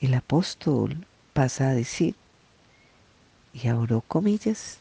[0.00, 2.14] El apóstol pasa a decir,
[3.54, 4.78] y abro comillas,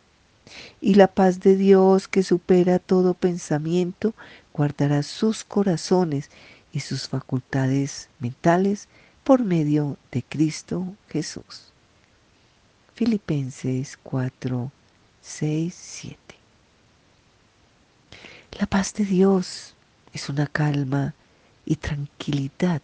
[0.81, 4.13] y la paz de Dios que supera todo pensamiento
[4.53, 6.29] guardará sus corazones
[6.71, 8.87] y sus facultades mentales
[9.27, 11.73] por medio de Cristo Jesús.
[12.95, 14.71] Filipenses 4,
[15.19, 16.17] 6, 7.
[18.57, 19.75] La paz de Dios
[20.13, 21.13] es una calma
[21.65, 22.81] y tranquilidad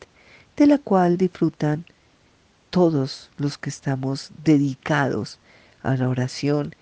[0.58, 1.86] de la cual disfrutan
[2.72, 5.40] todos los que estamos dedicados
[5.82, 6.76] a la oración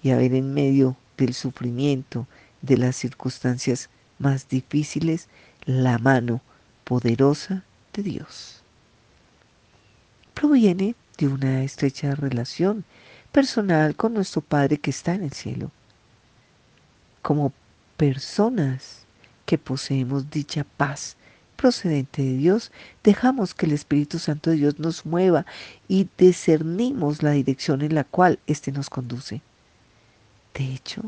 [0.00, 2.28] y a ver en medio del sufrimiento,
[2.62, 3.90] de las circunstancias
[4.20, 5.26] más difíciles,
[5.64, 6.40] la mano
[6.84, 8.57] poderosa de Dios.
[10.40, 12.84] Proviene de una estrecha relación
[13.32, 15.72] personal con nuestro Padre que está en el cielo.
[17.22, 17.52] Como
[17.96, 19.04] personas
[19.46, 21.16] que poseemos dicha paz
[21.56, 22.70] procedente de Dios,
[23.02, 25.44] dejamos que el Espíritu Santo de Dios nos mueva
[25.88, 29.42] y discernimos la dirección en la cual éste nos conduce.
[30.54, 31.02] De hecho,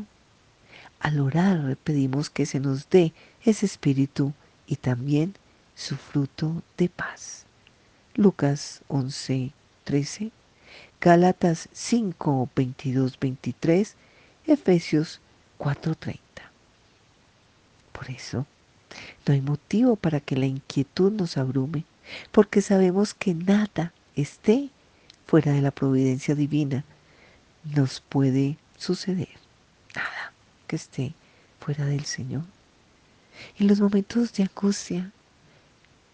[0.99, 3.13] al orar pedimos que se nos dé
[3.45, 4.33] ese espíritu
[4.67, 5.35] y también
[5.73, 7.45] su fruto de paz.
[8.15, 9.51] Lucas 11,
[9.85, 10.31] 13,
[10.99, 13.95] Gálatas 5, 22, 23,
[14.47, 15.21] Efesios
[15.57, 16.21] 4, 30.
[17.91, 18.45] Por eso,
[19.25, 21.85] no hay motivo para que la inquietud nos abrume,
[22.31, 24.69] porque sabemos que nada esté
[25.25, 26.83] fuera de la providencia divina
[27.63, 29.29] nos puede suceder.
[29.95, 30.33] Nada
[30.67, 31.13] que esté
[31.59, 32.43] fuera del Señor.
[33.57, 35.11] En los momentos de angustia,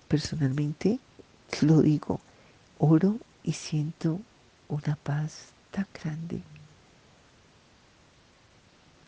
[0.08, 1.00] personalmente
[1.62, 2.20] lo digo,
[2.80, 4.20] oro y siento
[4.68, 6.42] una paz tan grande.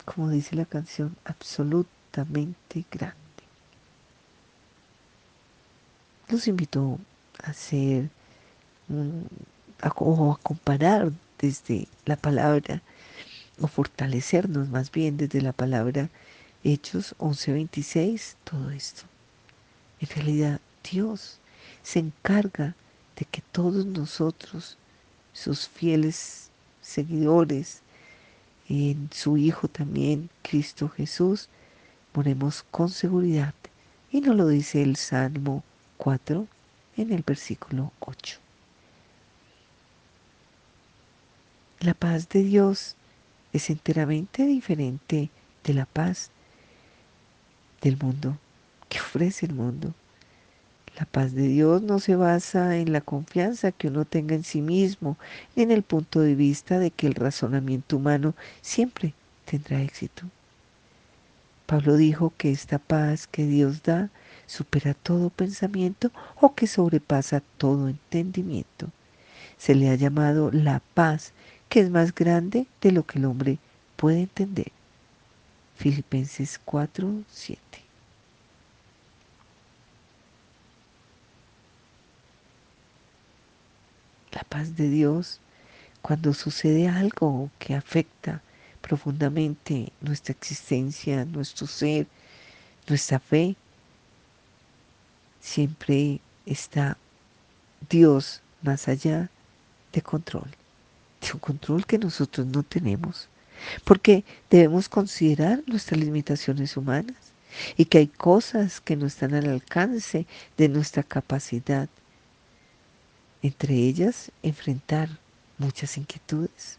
[0.04, 3.16] Como dice la canción, absolutamente grande.
[6.28, 6.98] Los invito
[7.42, 8.08] a hacer
[9.96, 12.82] o a comparar desde la palabra
[13.60, 16.08] o fortalecernos más bien desde la palabra
[16.62, 19.02] Hechos 11:26, todo esto.
[20.00, 20.60] En realidad
[20.90, 21.38] Dios
[21.82, 22.74] se encarga
[23.16, 24.76] de que todos nosotros,
[25.32, 26.50] sus fieles
[26.80, 27.82] seguidores,
[28.68, 31.48] en su Hijo también, Cristo Jesús,
[32.14, 33.54] moremos con seguridad.
[34.12, 35.64] Y nos lo dice el Salmo
[35.96, 36.46] 4
[36.96, 38.38] en el versículo 8.
[41.80, 42.94] La paz de Dios
[43.52, 45.30] es enteramente diferente
[45.64, 46.30] de la paz
[47.80, 48.38] del mundo
[48.88, 49.94] que ofrece el mundo.
[51.00, 54.60] La paz de Dios no se basa en la confianza que uno tenga en sí
[54.60, 55.16] mismo,
[55.56, 59.14] ni en el punto de vista de que el razonamiento humano siempre
[59.46, 60.24] tendrá éxito.
[61.64, 64.10] Pablo dijo que esta paz que Dios da
[64.46, 68.88] supera todo pensamiento o que sobrepasa todo entendimiento.
[69.56, 71.32] Se le ha llamado la paz
[71.70, 73.56] que es más grande de lo que el hombre
[73.96, 74.70] puede entender.
[75.76, 77.89] Filipenses 4, 7.
[84.32, 85.40] La paz de Dios,
[86.02, 88.42] cuando sucede algo que afecta
[88.80, 92.06] profundamente nuestra existencia, nuestro ser,
[92.88, 93.56] nuestra fe,
[95.40, 96.96] siempre está
[97.88, 99.30] Dios más allá
[99.92, 100.50] de control
[101.20, 103.28] de un control que nosotros no tenemos,
[103.84, 107.16] porque debemos considerar nuestras limitaciones humanas
[107.76, 110.26] y que hay cosas que no están al alcance
[110.56, 111.88] de nuestra capacidad,
[113.42, 115.08] entre ellas enfrentar
[115.58, 116.78] muchas inquietudes.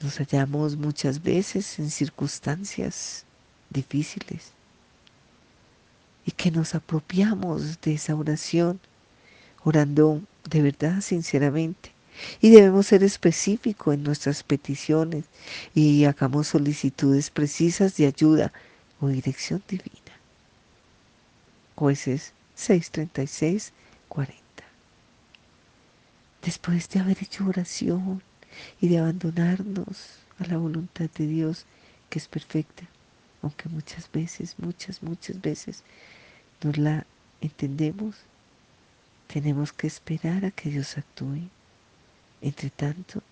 [0.00, 3.24] Nos hallamos muchas veces en circunstancias
[3.70, 4.52] difíciles
[6.26, 8.80] y que nos apropiamos de esa oración,
[9.64, 10.20] orando
[10.50, 11.92] de verdad, sinceramente.
[12.40, 15.24] Y debemos ser específicos en nuestras peticiones
[15.74, 18.52] y hagamos solicitudes precisas de ayuda
[19.00, 19.92] o dirección divina.
[21.74, 23.72] Jueces 6:36,
[24.08, 24.42] 40.
[26.42, 28.22] Después de haber hecho oración
[28.80, 31.66] y de abandonarnos a la voluntad de Dios,
[32.08, 32.84] que es perfecta,
[33.42, 35.82] aunque muchas veces, muchas, muchas veces
[36.62, 37.06] nos la
[37.40, 38.16] entendemos
[39.26, 41.48] tenemos que esperar a que Dios actúe.
[42.40, 43.22] Entre tanto,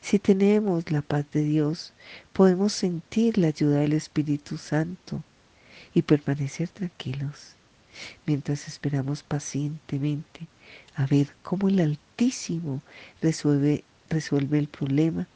[0.00, 1.92] si tenemos la paz de Dios,
[2.32, 5.22] podemos sentir la ayuda del Espíritu Santo
[5.92, 7.54] y permanecer tranquilos
[8.26, 10.46] mientras esperamos pacientemente
[10.96, 12.82] a ver cómo el Altísimo
[13.20, 15.26] resuelve, resuelve el problema.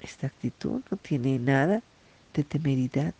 [0.00, 1.82] Esta actitud no tiene nada
[2.34, 3.14] de temeridad,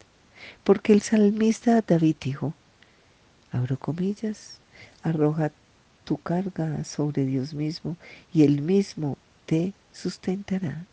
[0.65, 2.55] porque el salmista David dijo,
[3.53, 4.61] abro comillas,
[5.03, 5.53] arroja
[6.05, 7.97] tu carga sobre Dios mismo
[8.33, 10.87] y Él mismo te sustentará.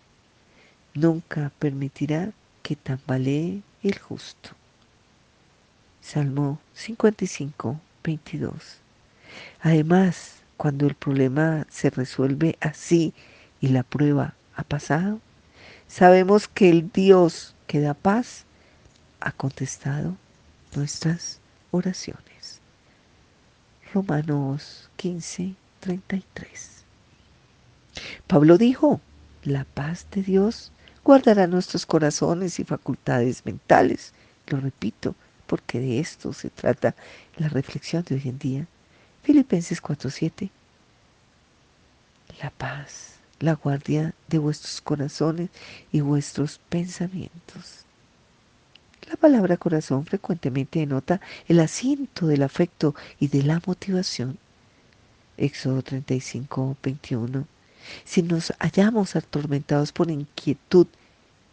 [0.94, 2.32] Nunca permitirá
[2.64, 4.57] que tambalee el justo.
[6.08, 8.54] Salmo 55, 22.
[9.60, 13.14] Además, cuando el problema se resuelve así
[13.60, 15.20] y la prueba ha pasado,
[15.90, 18.46] sabemos que el Dios que da paz
[19.20, 20.16] ha contestado
[20.78, 21.42] nuestras
[21.72, 22.62] oraciones.
[23.94, 26.84] Romanos 15, 33.
[28.28, 29.02] Pablo dijo,
[29.44, 30.72] la paz de Dios
[31.04, 34.14] guardará nuestros corazones y facultades mentales.
[34.48, 35.14] Lo repito,
[35.48, 36.96] porque de esto se trata
[37.38, 38.68] la reflexión de hoy en día.
[39.24, 40.50] Filipenses 4:7.
[42.42, 45.50] La paz, la guardia de vuestros corazones
[45.92, 47.86] y vuestros pensamientos.
[49.10, 54.38] La palabra corazón frecuentemente denota el asiento del afecto y de la motivación.
[55.38, 57.48] Éxodo 35, 21.
[58.04, 60.88] Si nos hallamos atormentados por inquietud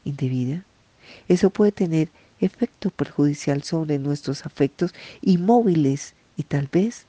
[0.05, 0.65] indebida,
[1.29, 2.09] eso puede tener
[2.41, 7.07] efecto perjudicial sobre nuestros afectos inmóviles y tal vez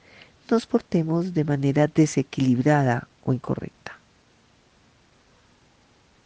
[0.50, 3.98] nos portemos de manera desequilibrada o incorrecta.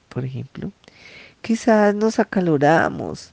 [0.10, 0.72] Por ejemplo,
[1.42, 3.32] quizás nos acaloramos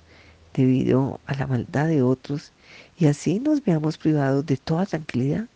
[0.55, 2.53] debido a la maldad de otros
[2.99, 5.47] y así nos veamos privados de toda tranquilidad.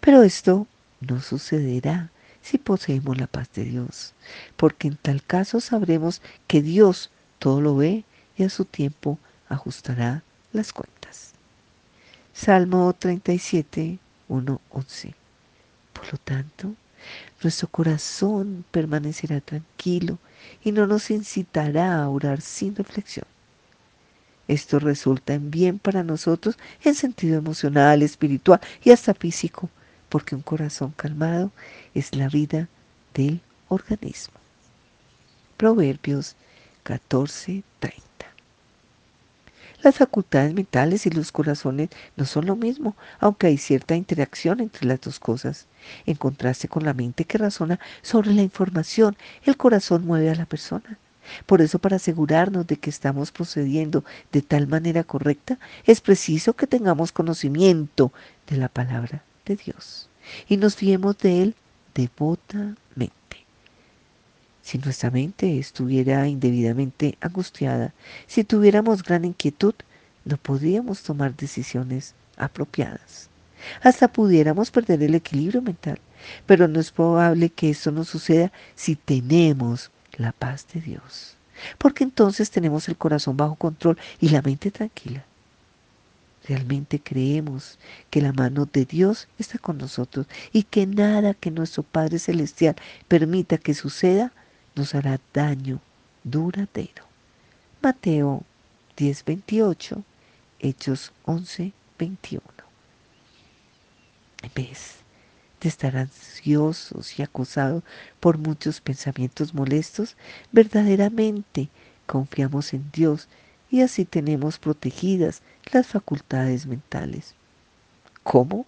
[0.00, 0.66] Pero esto
[1.00, 2.10] no sucederá
[2.42, 4.14] si poseemos la paz de Dios,
[4.56, 8.04] porque en tal caso sabremos que Dios todo lo ve
[8.36, 9.18] y a su tiempo
[9.50, 10.22] ajustará
[10.52, 11.32] las cuentas.
[12.32, 13.98] Salmo 37,
[14.28, 15.14] 1, 11.
[15.92, 16.74] Por lo tanto,
[17.42, 20.18] nuestro corazón permanecerá tranquilo
[20.64, 23.26] y no nos incitará a orar sin reflexión.
[24.48, 29.68] Esto resulta en bien para nosotros en sentido emocional, espiritual y hasta físico,
[30.08, 31.52] porque un corazón calmado
[31.94, 32.68] es la vida
[33.14, 34.34] del organismo.
[35.56, 36.36] Proverbios
[36.82, 38.09] 14, 30.
[39.82, 44.86] Las facultades mentales y los corazones no son lo mismo, aunque hay cierta interacción entre
[44.86, 45.68] las dos cosas.
[46.04, 50.44] En contraste con la mente que razona sobre la información, el corazón mueve a la
[50.44, 50.98] persona.
[51.46, 56.66] Por eso, para asegurarnos de que estamos procediendo de tal manera correcta, es preciso que
[56.66, 58.12] tengamos conocimiento
[58.48, 60.10] de la palabra de Dios
[60.48, 61.54] y nos fiemos de Él
[61.94, 62.80] devotamente.
[64.70, 67.92] Si nuestra mente estuviera indebidamente angustiada,
[68.28, 69.74] si tuviéramos gran inquietud,
[70.24, 73.28] no podríamos tomar decisiones apropiadas.
[73.82, 75.98] Hasta pudiéramos perder el equilibrio mental,
[76.46, 81.34] pero no es probable que esto no suceda si tenemos la paz de Dios,
[81.76, 85.24] porque entonces tenemos el corazón bajo control y la mente tranquila.
[86.46, 87.76] Realmente creemos
[88.08, 92.76] que la mano de Dios está con nosotros y que nada que nuestro Padre Celestial
[93.08, 94.32] permita que suceda
[94.74, 95.80] nos hará daño
[96.24, 97.04] duradero.
[97.82, 98.44] Mateo
[98.96, 100.02] 10:28,
[100.58, 102.42] Hechos 11:21.
[104.42, 104.96] En vez
[105.60, 107.82] de estar ansiosos y acosados
[108.18, 110.16] por muchos pensamientos molestos,
[110.52, 111.68] verdaderamente
[112.06, 113.28] confiamos en Dios
[113.70, 115.42] y así tenemos protegidas
[115.72, 117.34] las facultades mentales.
[118.22, 118.66] ¿Cómo?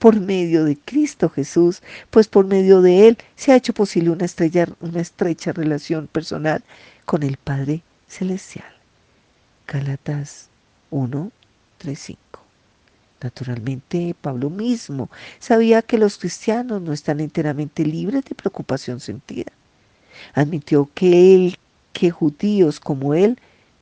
[0.00, 4.26] Por medio de Cristo Jesús, pues por medio de Él se ha hecho posible una,
[4.80, 6.64] una estrecha relación personal
[7.04, 8.72] con el Padre Celestial.
[9.68, 10.48] Galatas
[10.88, 11.30] 1,
[11.76, 12.20] 3, 5.
[13.20, 19.52] Naturalmente, Pablo mismo sabía que los cristianos no están enteramente libres de preocupación sentida.
[20.32, 21.58] Admitió que él,
[21.92, 23.38] que judíos como él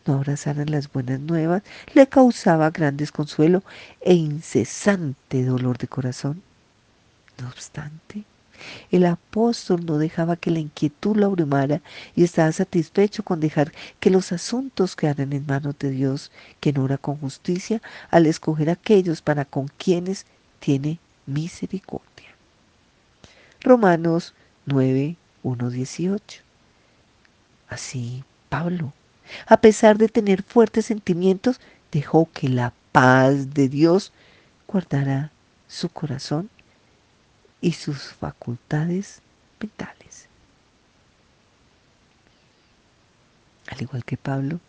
[0.08, 0.24] no
[0.66, 3.62] las buenas nuevas, le causaba gran desconsuelo
[4.00, 6.42] e incesante dolor de corazón.
[7.40, 8.24] No obstante,
[8.90, 11.82] el apóstol no dejaba que la inquietud lo abrumara
[12.16, 16.96] y estaba satisfecho con dejar que los asuntos quedaran en manos de Dios, quien ora
[16.96, 20.24] con justicia al escoger aquellos para con quienes
[20.58, 22.34] tiene misericordia.
[23.60, 24.34] Romanos
[24.64, 26.42] 9, 1, 18.
[27.68, 28.94] Así, Pablo
[29.46, 31.60] a pesar de tener fuertes sentimientos,
[31.92, 34.12] dejó que la paz de Dios
[34.66, 35.30] guardara
[35.68, 36.50] su corazón
[37.60, 39.20] y sus facultades
[39.60, 40.26] mentales.
[43.68, 44.60] Al igual que Pablo,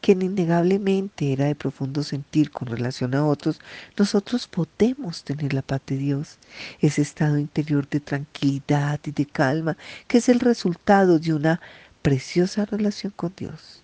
[0.00, 3.60] quien innegablemente era de profundo sentir con relación a otros,
[3.96, 6.38] nosotros podemos tener la paz de Dios,
[6.80, 9.76] ese estado interior de tranquilidad y de calma
[10.08, 11.60] que es el resultado de una
[12.02, 13.81] preciosa relación con Dios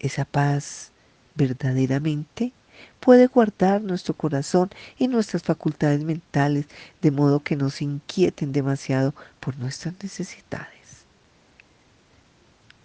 [0.00, 0.92] esa paz
[1.34, 2.52] verdaderamente
[3.00, 6.66] puede guardar nuestro corazón y nuestras facultades mentales
[7.02, 11.04] de modo que no se inquieten demasiado por nuestras necesidades.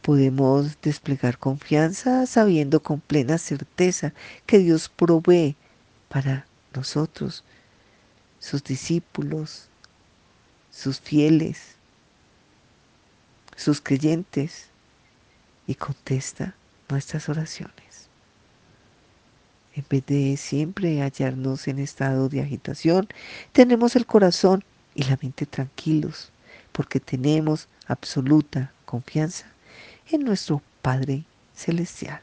[0.02, 4.14] Podemos desplegar confianza sabiendo con plena certeza
[4.46, 5.56] que Dios provee
[6.10, 7.44] para nosotros,
[8.40, 9.68] sus discípulos,
[10.72, 11.76] sus fieles,
[13.56, 14.72] sus creyentes,
[15.68, 16.56] y contesta
[16.92, 18.10] nuestras oraciones.
[19.74, 23.08] En vez de siempre hallarnos en estado de agitación,
[23.54, 24.64] tenemos el corazón
[24.94, 26.32] y la mente tranquilos,
[26.74, 29.46] porque tenemos absoluta confianza
[30.10, 31.24] en nuestro Padre
[31.56, 32.22] Celestial.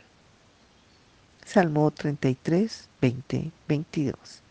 [1.47, 4.43] Salmo 33, 20, 22.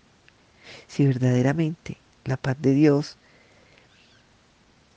[0.87, 3.17] Si verdaderamente la paz de Dios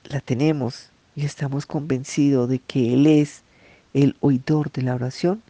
[0.05, 3.43] la tenemos y estamos convencidos de que Él es
[3.93, 5.41] el oidor de la oración,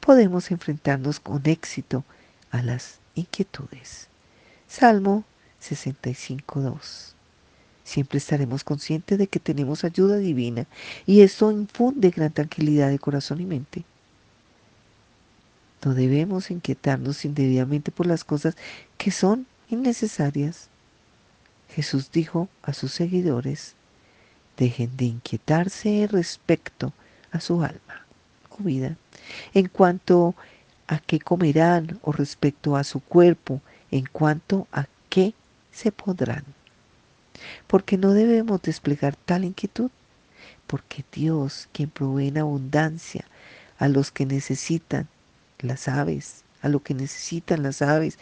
[0.00, 2.04] podemos enfrentarnos con éxito
[2.50, 4.08] a las inquietudes.
[4.68, 5.24] Salmo
[5.62, 7.14] 65.2.
[7.84, 10.66] siempre estaremos conscientes de que tenemos ayuda divina
[11.06, 13.84] y esto infunde gran tranquilidad de corazón y mente.
[15.84, 18.56] No debemos inquietarnos indebidamente por las cosas
[18.96, 20.68] que son innecesarias.
[21.70, 23.74] Jesús dijo a sus seguidores,
[24.56, 26.92] dejen de inquietarse respecto
[27.34, 28.06] a su alma
[28.48, 28.96] o vida,
[29.52, 30.34] en cuanto
[30.86, 33.60] a qué comerán o respecto a su cuerpo,
[33.90, 35.34] en cuanto a qué
[35.72, 36.44] se podrán.
[37.66, 39.90] Porque no debemos desplegar tal inquietud,
[40.66, 43.24] porque Dios, quien provee en abundancia
[43.78, 45.08] a los que necesitan
[45.58, 48.18] las aves, a lo que necesitan las aves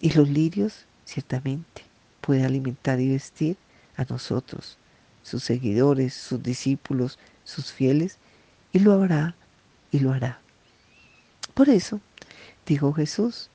[0.00, 1.82] y los lirios, ciertamente
[2.20, 3.56] puede alimentar y vestir
[3.96, 4.76] a nosotros,
[5.22, 8.18] sus seguidores, sus discípulos, sus fieles,
[8.74, 9.34] y lo hará
[9.90, 10.40] y lo hará.
[11.54, 12.00] Por eso,
[12.66, 13.48] dijo Jesús,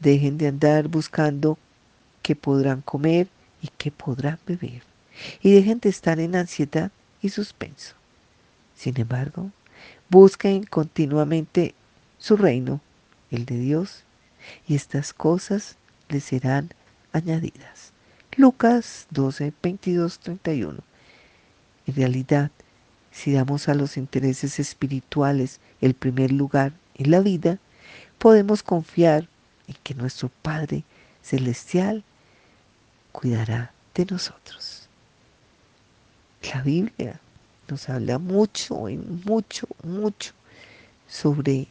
[0.00, 1.56] dejen de andar buscando
[2.22, 3.28] qué podrán comer
[3.62, 4.82] y qué podrán beber,
[5.40, 6.90] y dejen de estar en ansiedad
[7.22, 7.94] y suspenso.
[8.74, 9.52] Sin embargo,
[10.10, 11.74] busquen continuamente
[12.18, 12.80] su reino,
[13.30, 14.02] el de Dios,
[14.66, 15.76] y estas cosas
[16.08, 16.70] les serán
[17.12, 17.92] añadidas.
[18.36, 20.80] Lucas 12, 22, 31.
[21.86, 22.50] En realidad,
[23.16, 27.58] si damos a los intereses espirituales el primer lugar en la vida,
[28.18, 29.26] podemos confiar
[29.66, 30.84] en que nuestro Padre
[31.22, 32.04] Celestial
[33.12, 34.90] cuidará de nosotros.
[36.52, 37.18] La Biblia
[37.68, 38.76] nos habla mucho,
[39.24, 40.34] mucho, mucho
[41.08, 41.68] sobre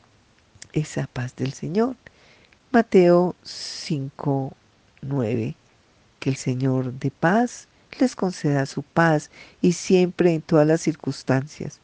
[0.74, 1.96] esa paz del Señor.
[2.72, 4.52] Mateo 5,
[5.04, 5.56] 9.
[6.20, 7.68] Que el Señor de paz
[8.00, 9.30] les conceda su paz
[9.62, 11.80] y siempre en todas las circunstancias.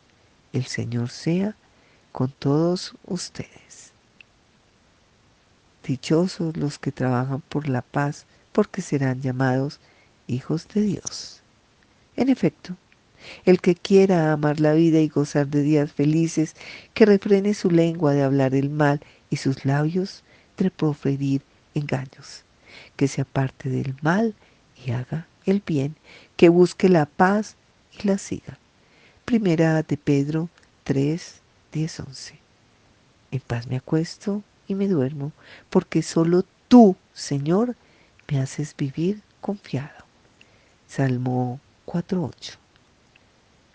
[0.53, 1.55] El Señor sea
[2.11, 3.91] con todos ustedes.
[5.85, 9.79] Dichosos los que trabajan por la paz, porque serán llamados
[10.27, 11.41] hijos de Dios.
[12.15, 12.75] En efecto,
[13.45, 16.55] el que quiera amar la vida y gozar de días felices,
[16.93, 20.23] que refrene su lengua de hablar el mal y sus labios
[20.57, 21.41] de proferir
[21.73, 22.43] engaños,
[22.95, 24.35] que se aparte del mal
[24.85, 25.95] y haga el bien,
[26.37, 27.55] que busque la paz
[27.97, 28.57] y la siga.
[29.25, 30.49] Primera de Pedro
[30.83, 32.39] 3, 10, 11.
[33.31, 35.31] En paz me acuesto y me duermo,
[35.69, 37.75] porque solo tú, Señor,
[38.29, 40.05] me haces vivir confiado.
[40.87, 42.53] Salmo 4, 8.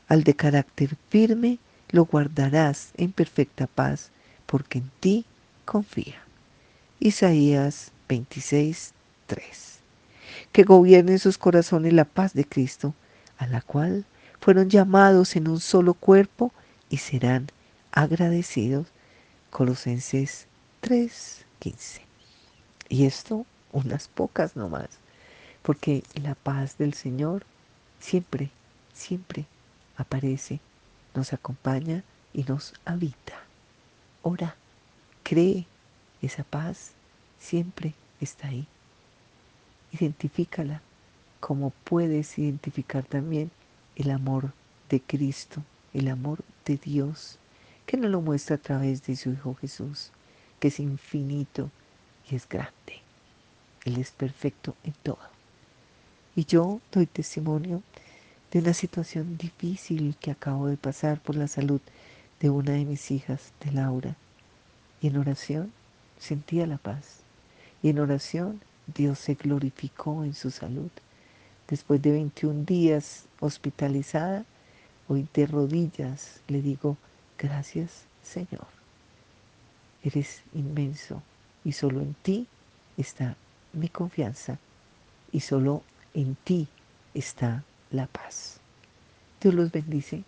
[0.09, 1.59] Al de carácter firme
[1.91, 4.11] lo guardarás en perfecta paz,
[4.47, 5.25] porque en ti
[5.64, 6.23] confía.
[7.01, 8.93] Isaías 26,
[9.27, 9.66] 3
[10.57, 12.94] que gobierne en sus corazones la paz de Cristo,
[13.36, 14.07] a la cual
[14.40, 16.50] fueron llamados en un solo cuerpo
[16.88, 17.48] y serán
[17.92, 18.86] agradecidos.
[19.50, 20.46] Colosenses
[20.80, 22.00] 3:15.
[22.88, 24.88] Y esto unas pocas nomás,
[25.61, 27.44] porque la paz del Señor
[28.00, 28.48] siempre,
[28.94, 29.44] siempre
[29.98, 30.61] aparece,
[31.14, 32.02] nos acompaña
[32.32, 33.34] y nos habita.
[34.22, 34.57] Ora,
[35.22, 35.66] cree,
[36.22, 36.92] esa paz
[37.38, 37.92] siempre
[38.22, 38.66] está ahí
[40.01, 40.82] identifícala
[41.40, 43.51] como puedes identificar también
[43.94, 44.53] el amor
[44.88, 47.38] de Cristo, el amor de Dios,
[47.86, 50.11] que nos lo muestra a través de su Hijo Jesús,
[50.59, 51.70] que es infinito
[52.30, 53.03] y es grande.
[53.84, 55.18] Él es perfecto en todo.
[56.34, 57.82] Y yo doy testimonio
[58.51, 61.80] de una situación difícil que acabo de pasar por la salud
[62.40, 64.16] de una de mis hijas, de Laura.
[65.01, 65.72] Y en oración
[66.18, 67.20] sentía la paz.
[67.82, 68.61] Y en oración
[68.95, 70.91] Dios se glorificó en su salud.
[71.68, 74.45] Después de 21 días hospitalizada,
[75.09, 76.97] hoy de rodillas le digo,
[77.39, 78.66] gracias Señor.
[80.03, 81.22] Eres inmenso
[81.64, 82.47] y solo en ti
[82.97, 83.37] está
[83.72, 84.59] mi confianza
[85.32, 85.82] y solo
[86.14, 86.68] en ti
[87.14, 88.61] está la paz.
[89.41, 90.22] Dios los bendice.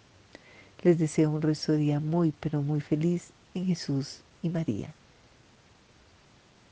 [0.82, 4.92] Les deseo un resto de día muy, pero muy feliz en Jesús y María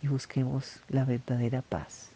[0.02, 2.10] y busquemos la verdadera paz.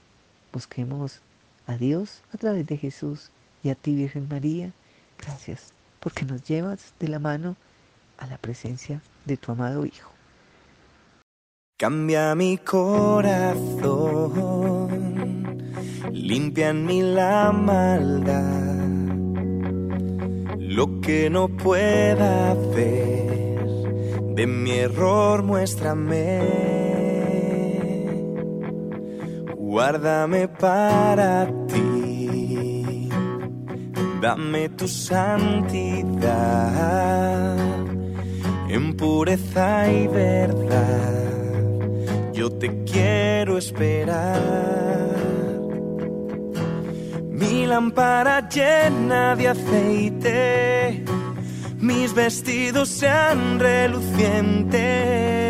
[0.52, 1.20] Busquemos
[1.66, 3.30] a Dios a través de Jesús
[3.62, 4.72] y a ti Virgen María.
[5.18, 7.56] Gracias porque nos llevas de la mano
[8.18, 10.10] a la presencia de tu amado Hijo.
[11.78, 13.78] Cambia mi corazón,
[16.12, 18.88] limpia en mí la maldad,
[20.58, 23.64] lo que no pueda ver,
[24.34, 26.79] de mi error muéstrame
[29.70, 33.08] Guárdame para ti,
[34.20, 36.26] dame tu santidad
[38.68, 41.22] en pureza y verdad.
[42.32, 44.40] Yo te quiero esperar.
[47.30, 51.04] Mi lámpara llena de aceite,
[51.78, 55.49] mis vestidos sean relucientes,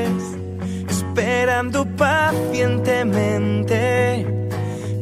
[1.21, 4.27] esperando pacientemente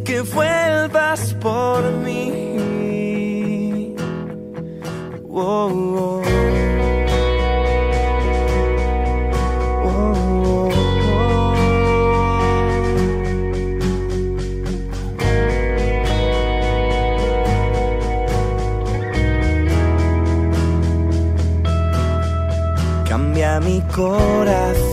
[0.04, 3.94] que vuelvas por mí.
[5.30, 6.22] Oh, oh.
[9.84, 10.68] Oh,
[11.04, 11.08] oh.
[23.08, 24.87] Cambia mi corazón,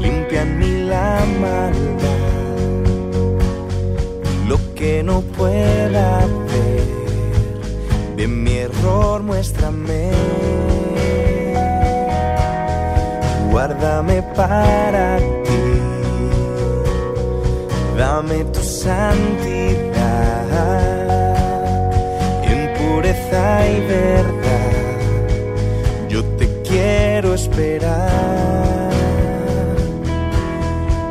[0.00, 2.86] limpia en mí la maldad,
[4.46, 10.10] lo que no pueda ver, de mi error muéstrame.
[13.50, 15.62] Guárdame para ti,
[17.96, 20.44] dame tu santidad,
[22.44, 24.37] en pureza y verdad,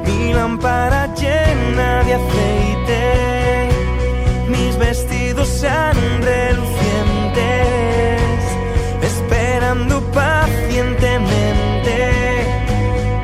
[0.05, 3.01] Mi lámpara llena de aceite,
[4.47, 7.41] mis vestidos sean relucientes,
[9.01, 11.97] esperando pacientemente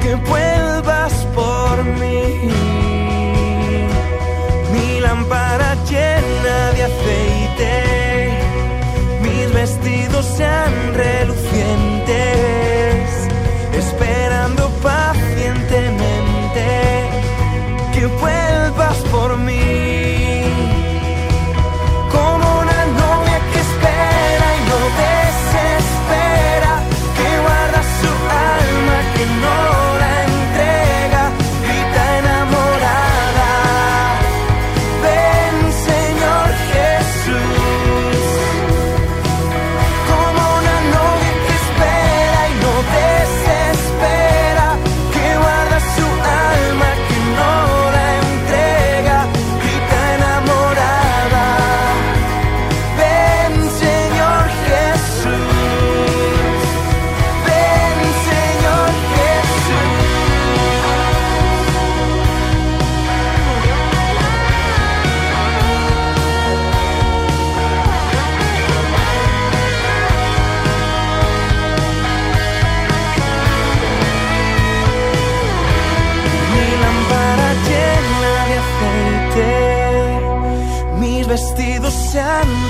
[0.01, 2.51] que vuelvas por mí.
[4.74, 7.71] Mi lámpara llena de aceite,
[9.21, 11.42] mis vestidos sean relucientes,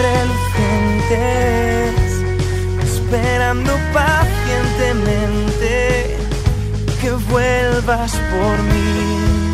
[0.04, 1.95] relucientes,
[2.84, 6.18] esperando pacientemente
[7.01, 9.53] que vuelvas por mí.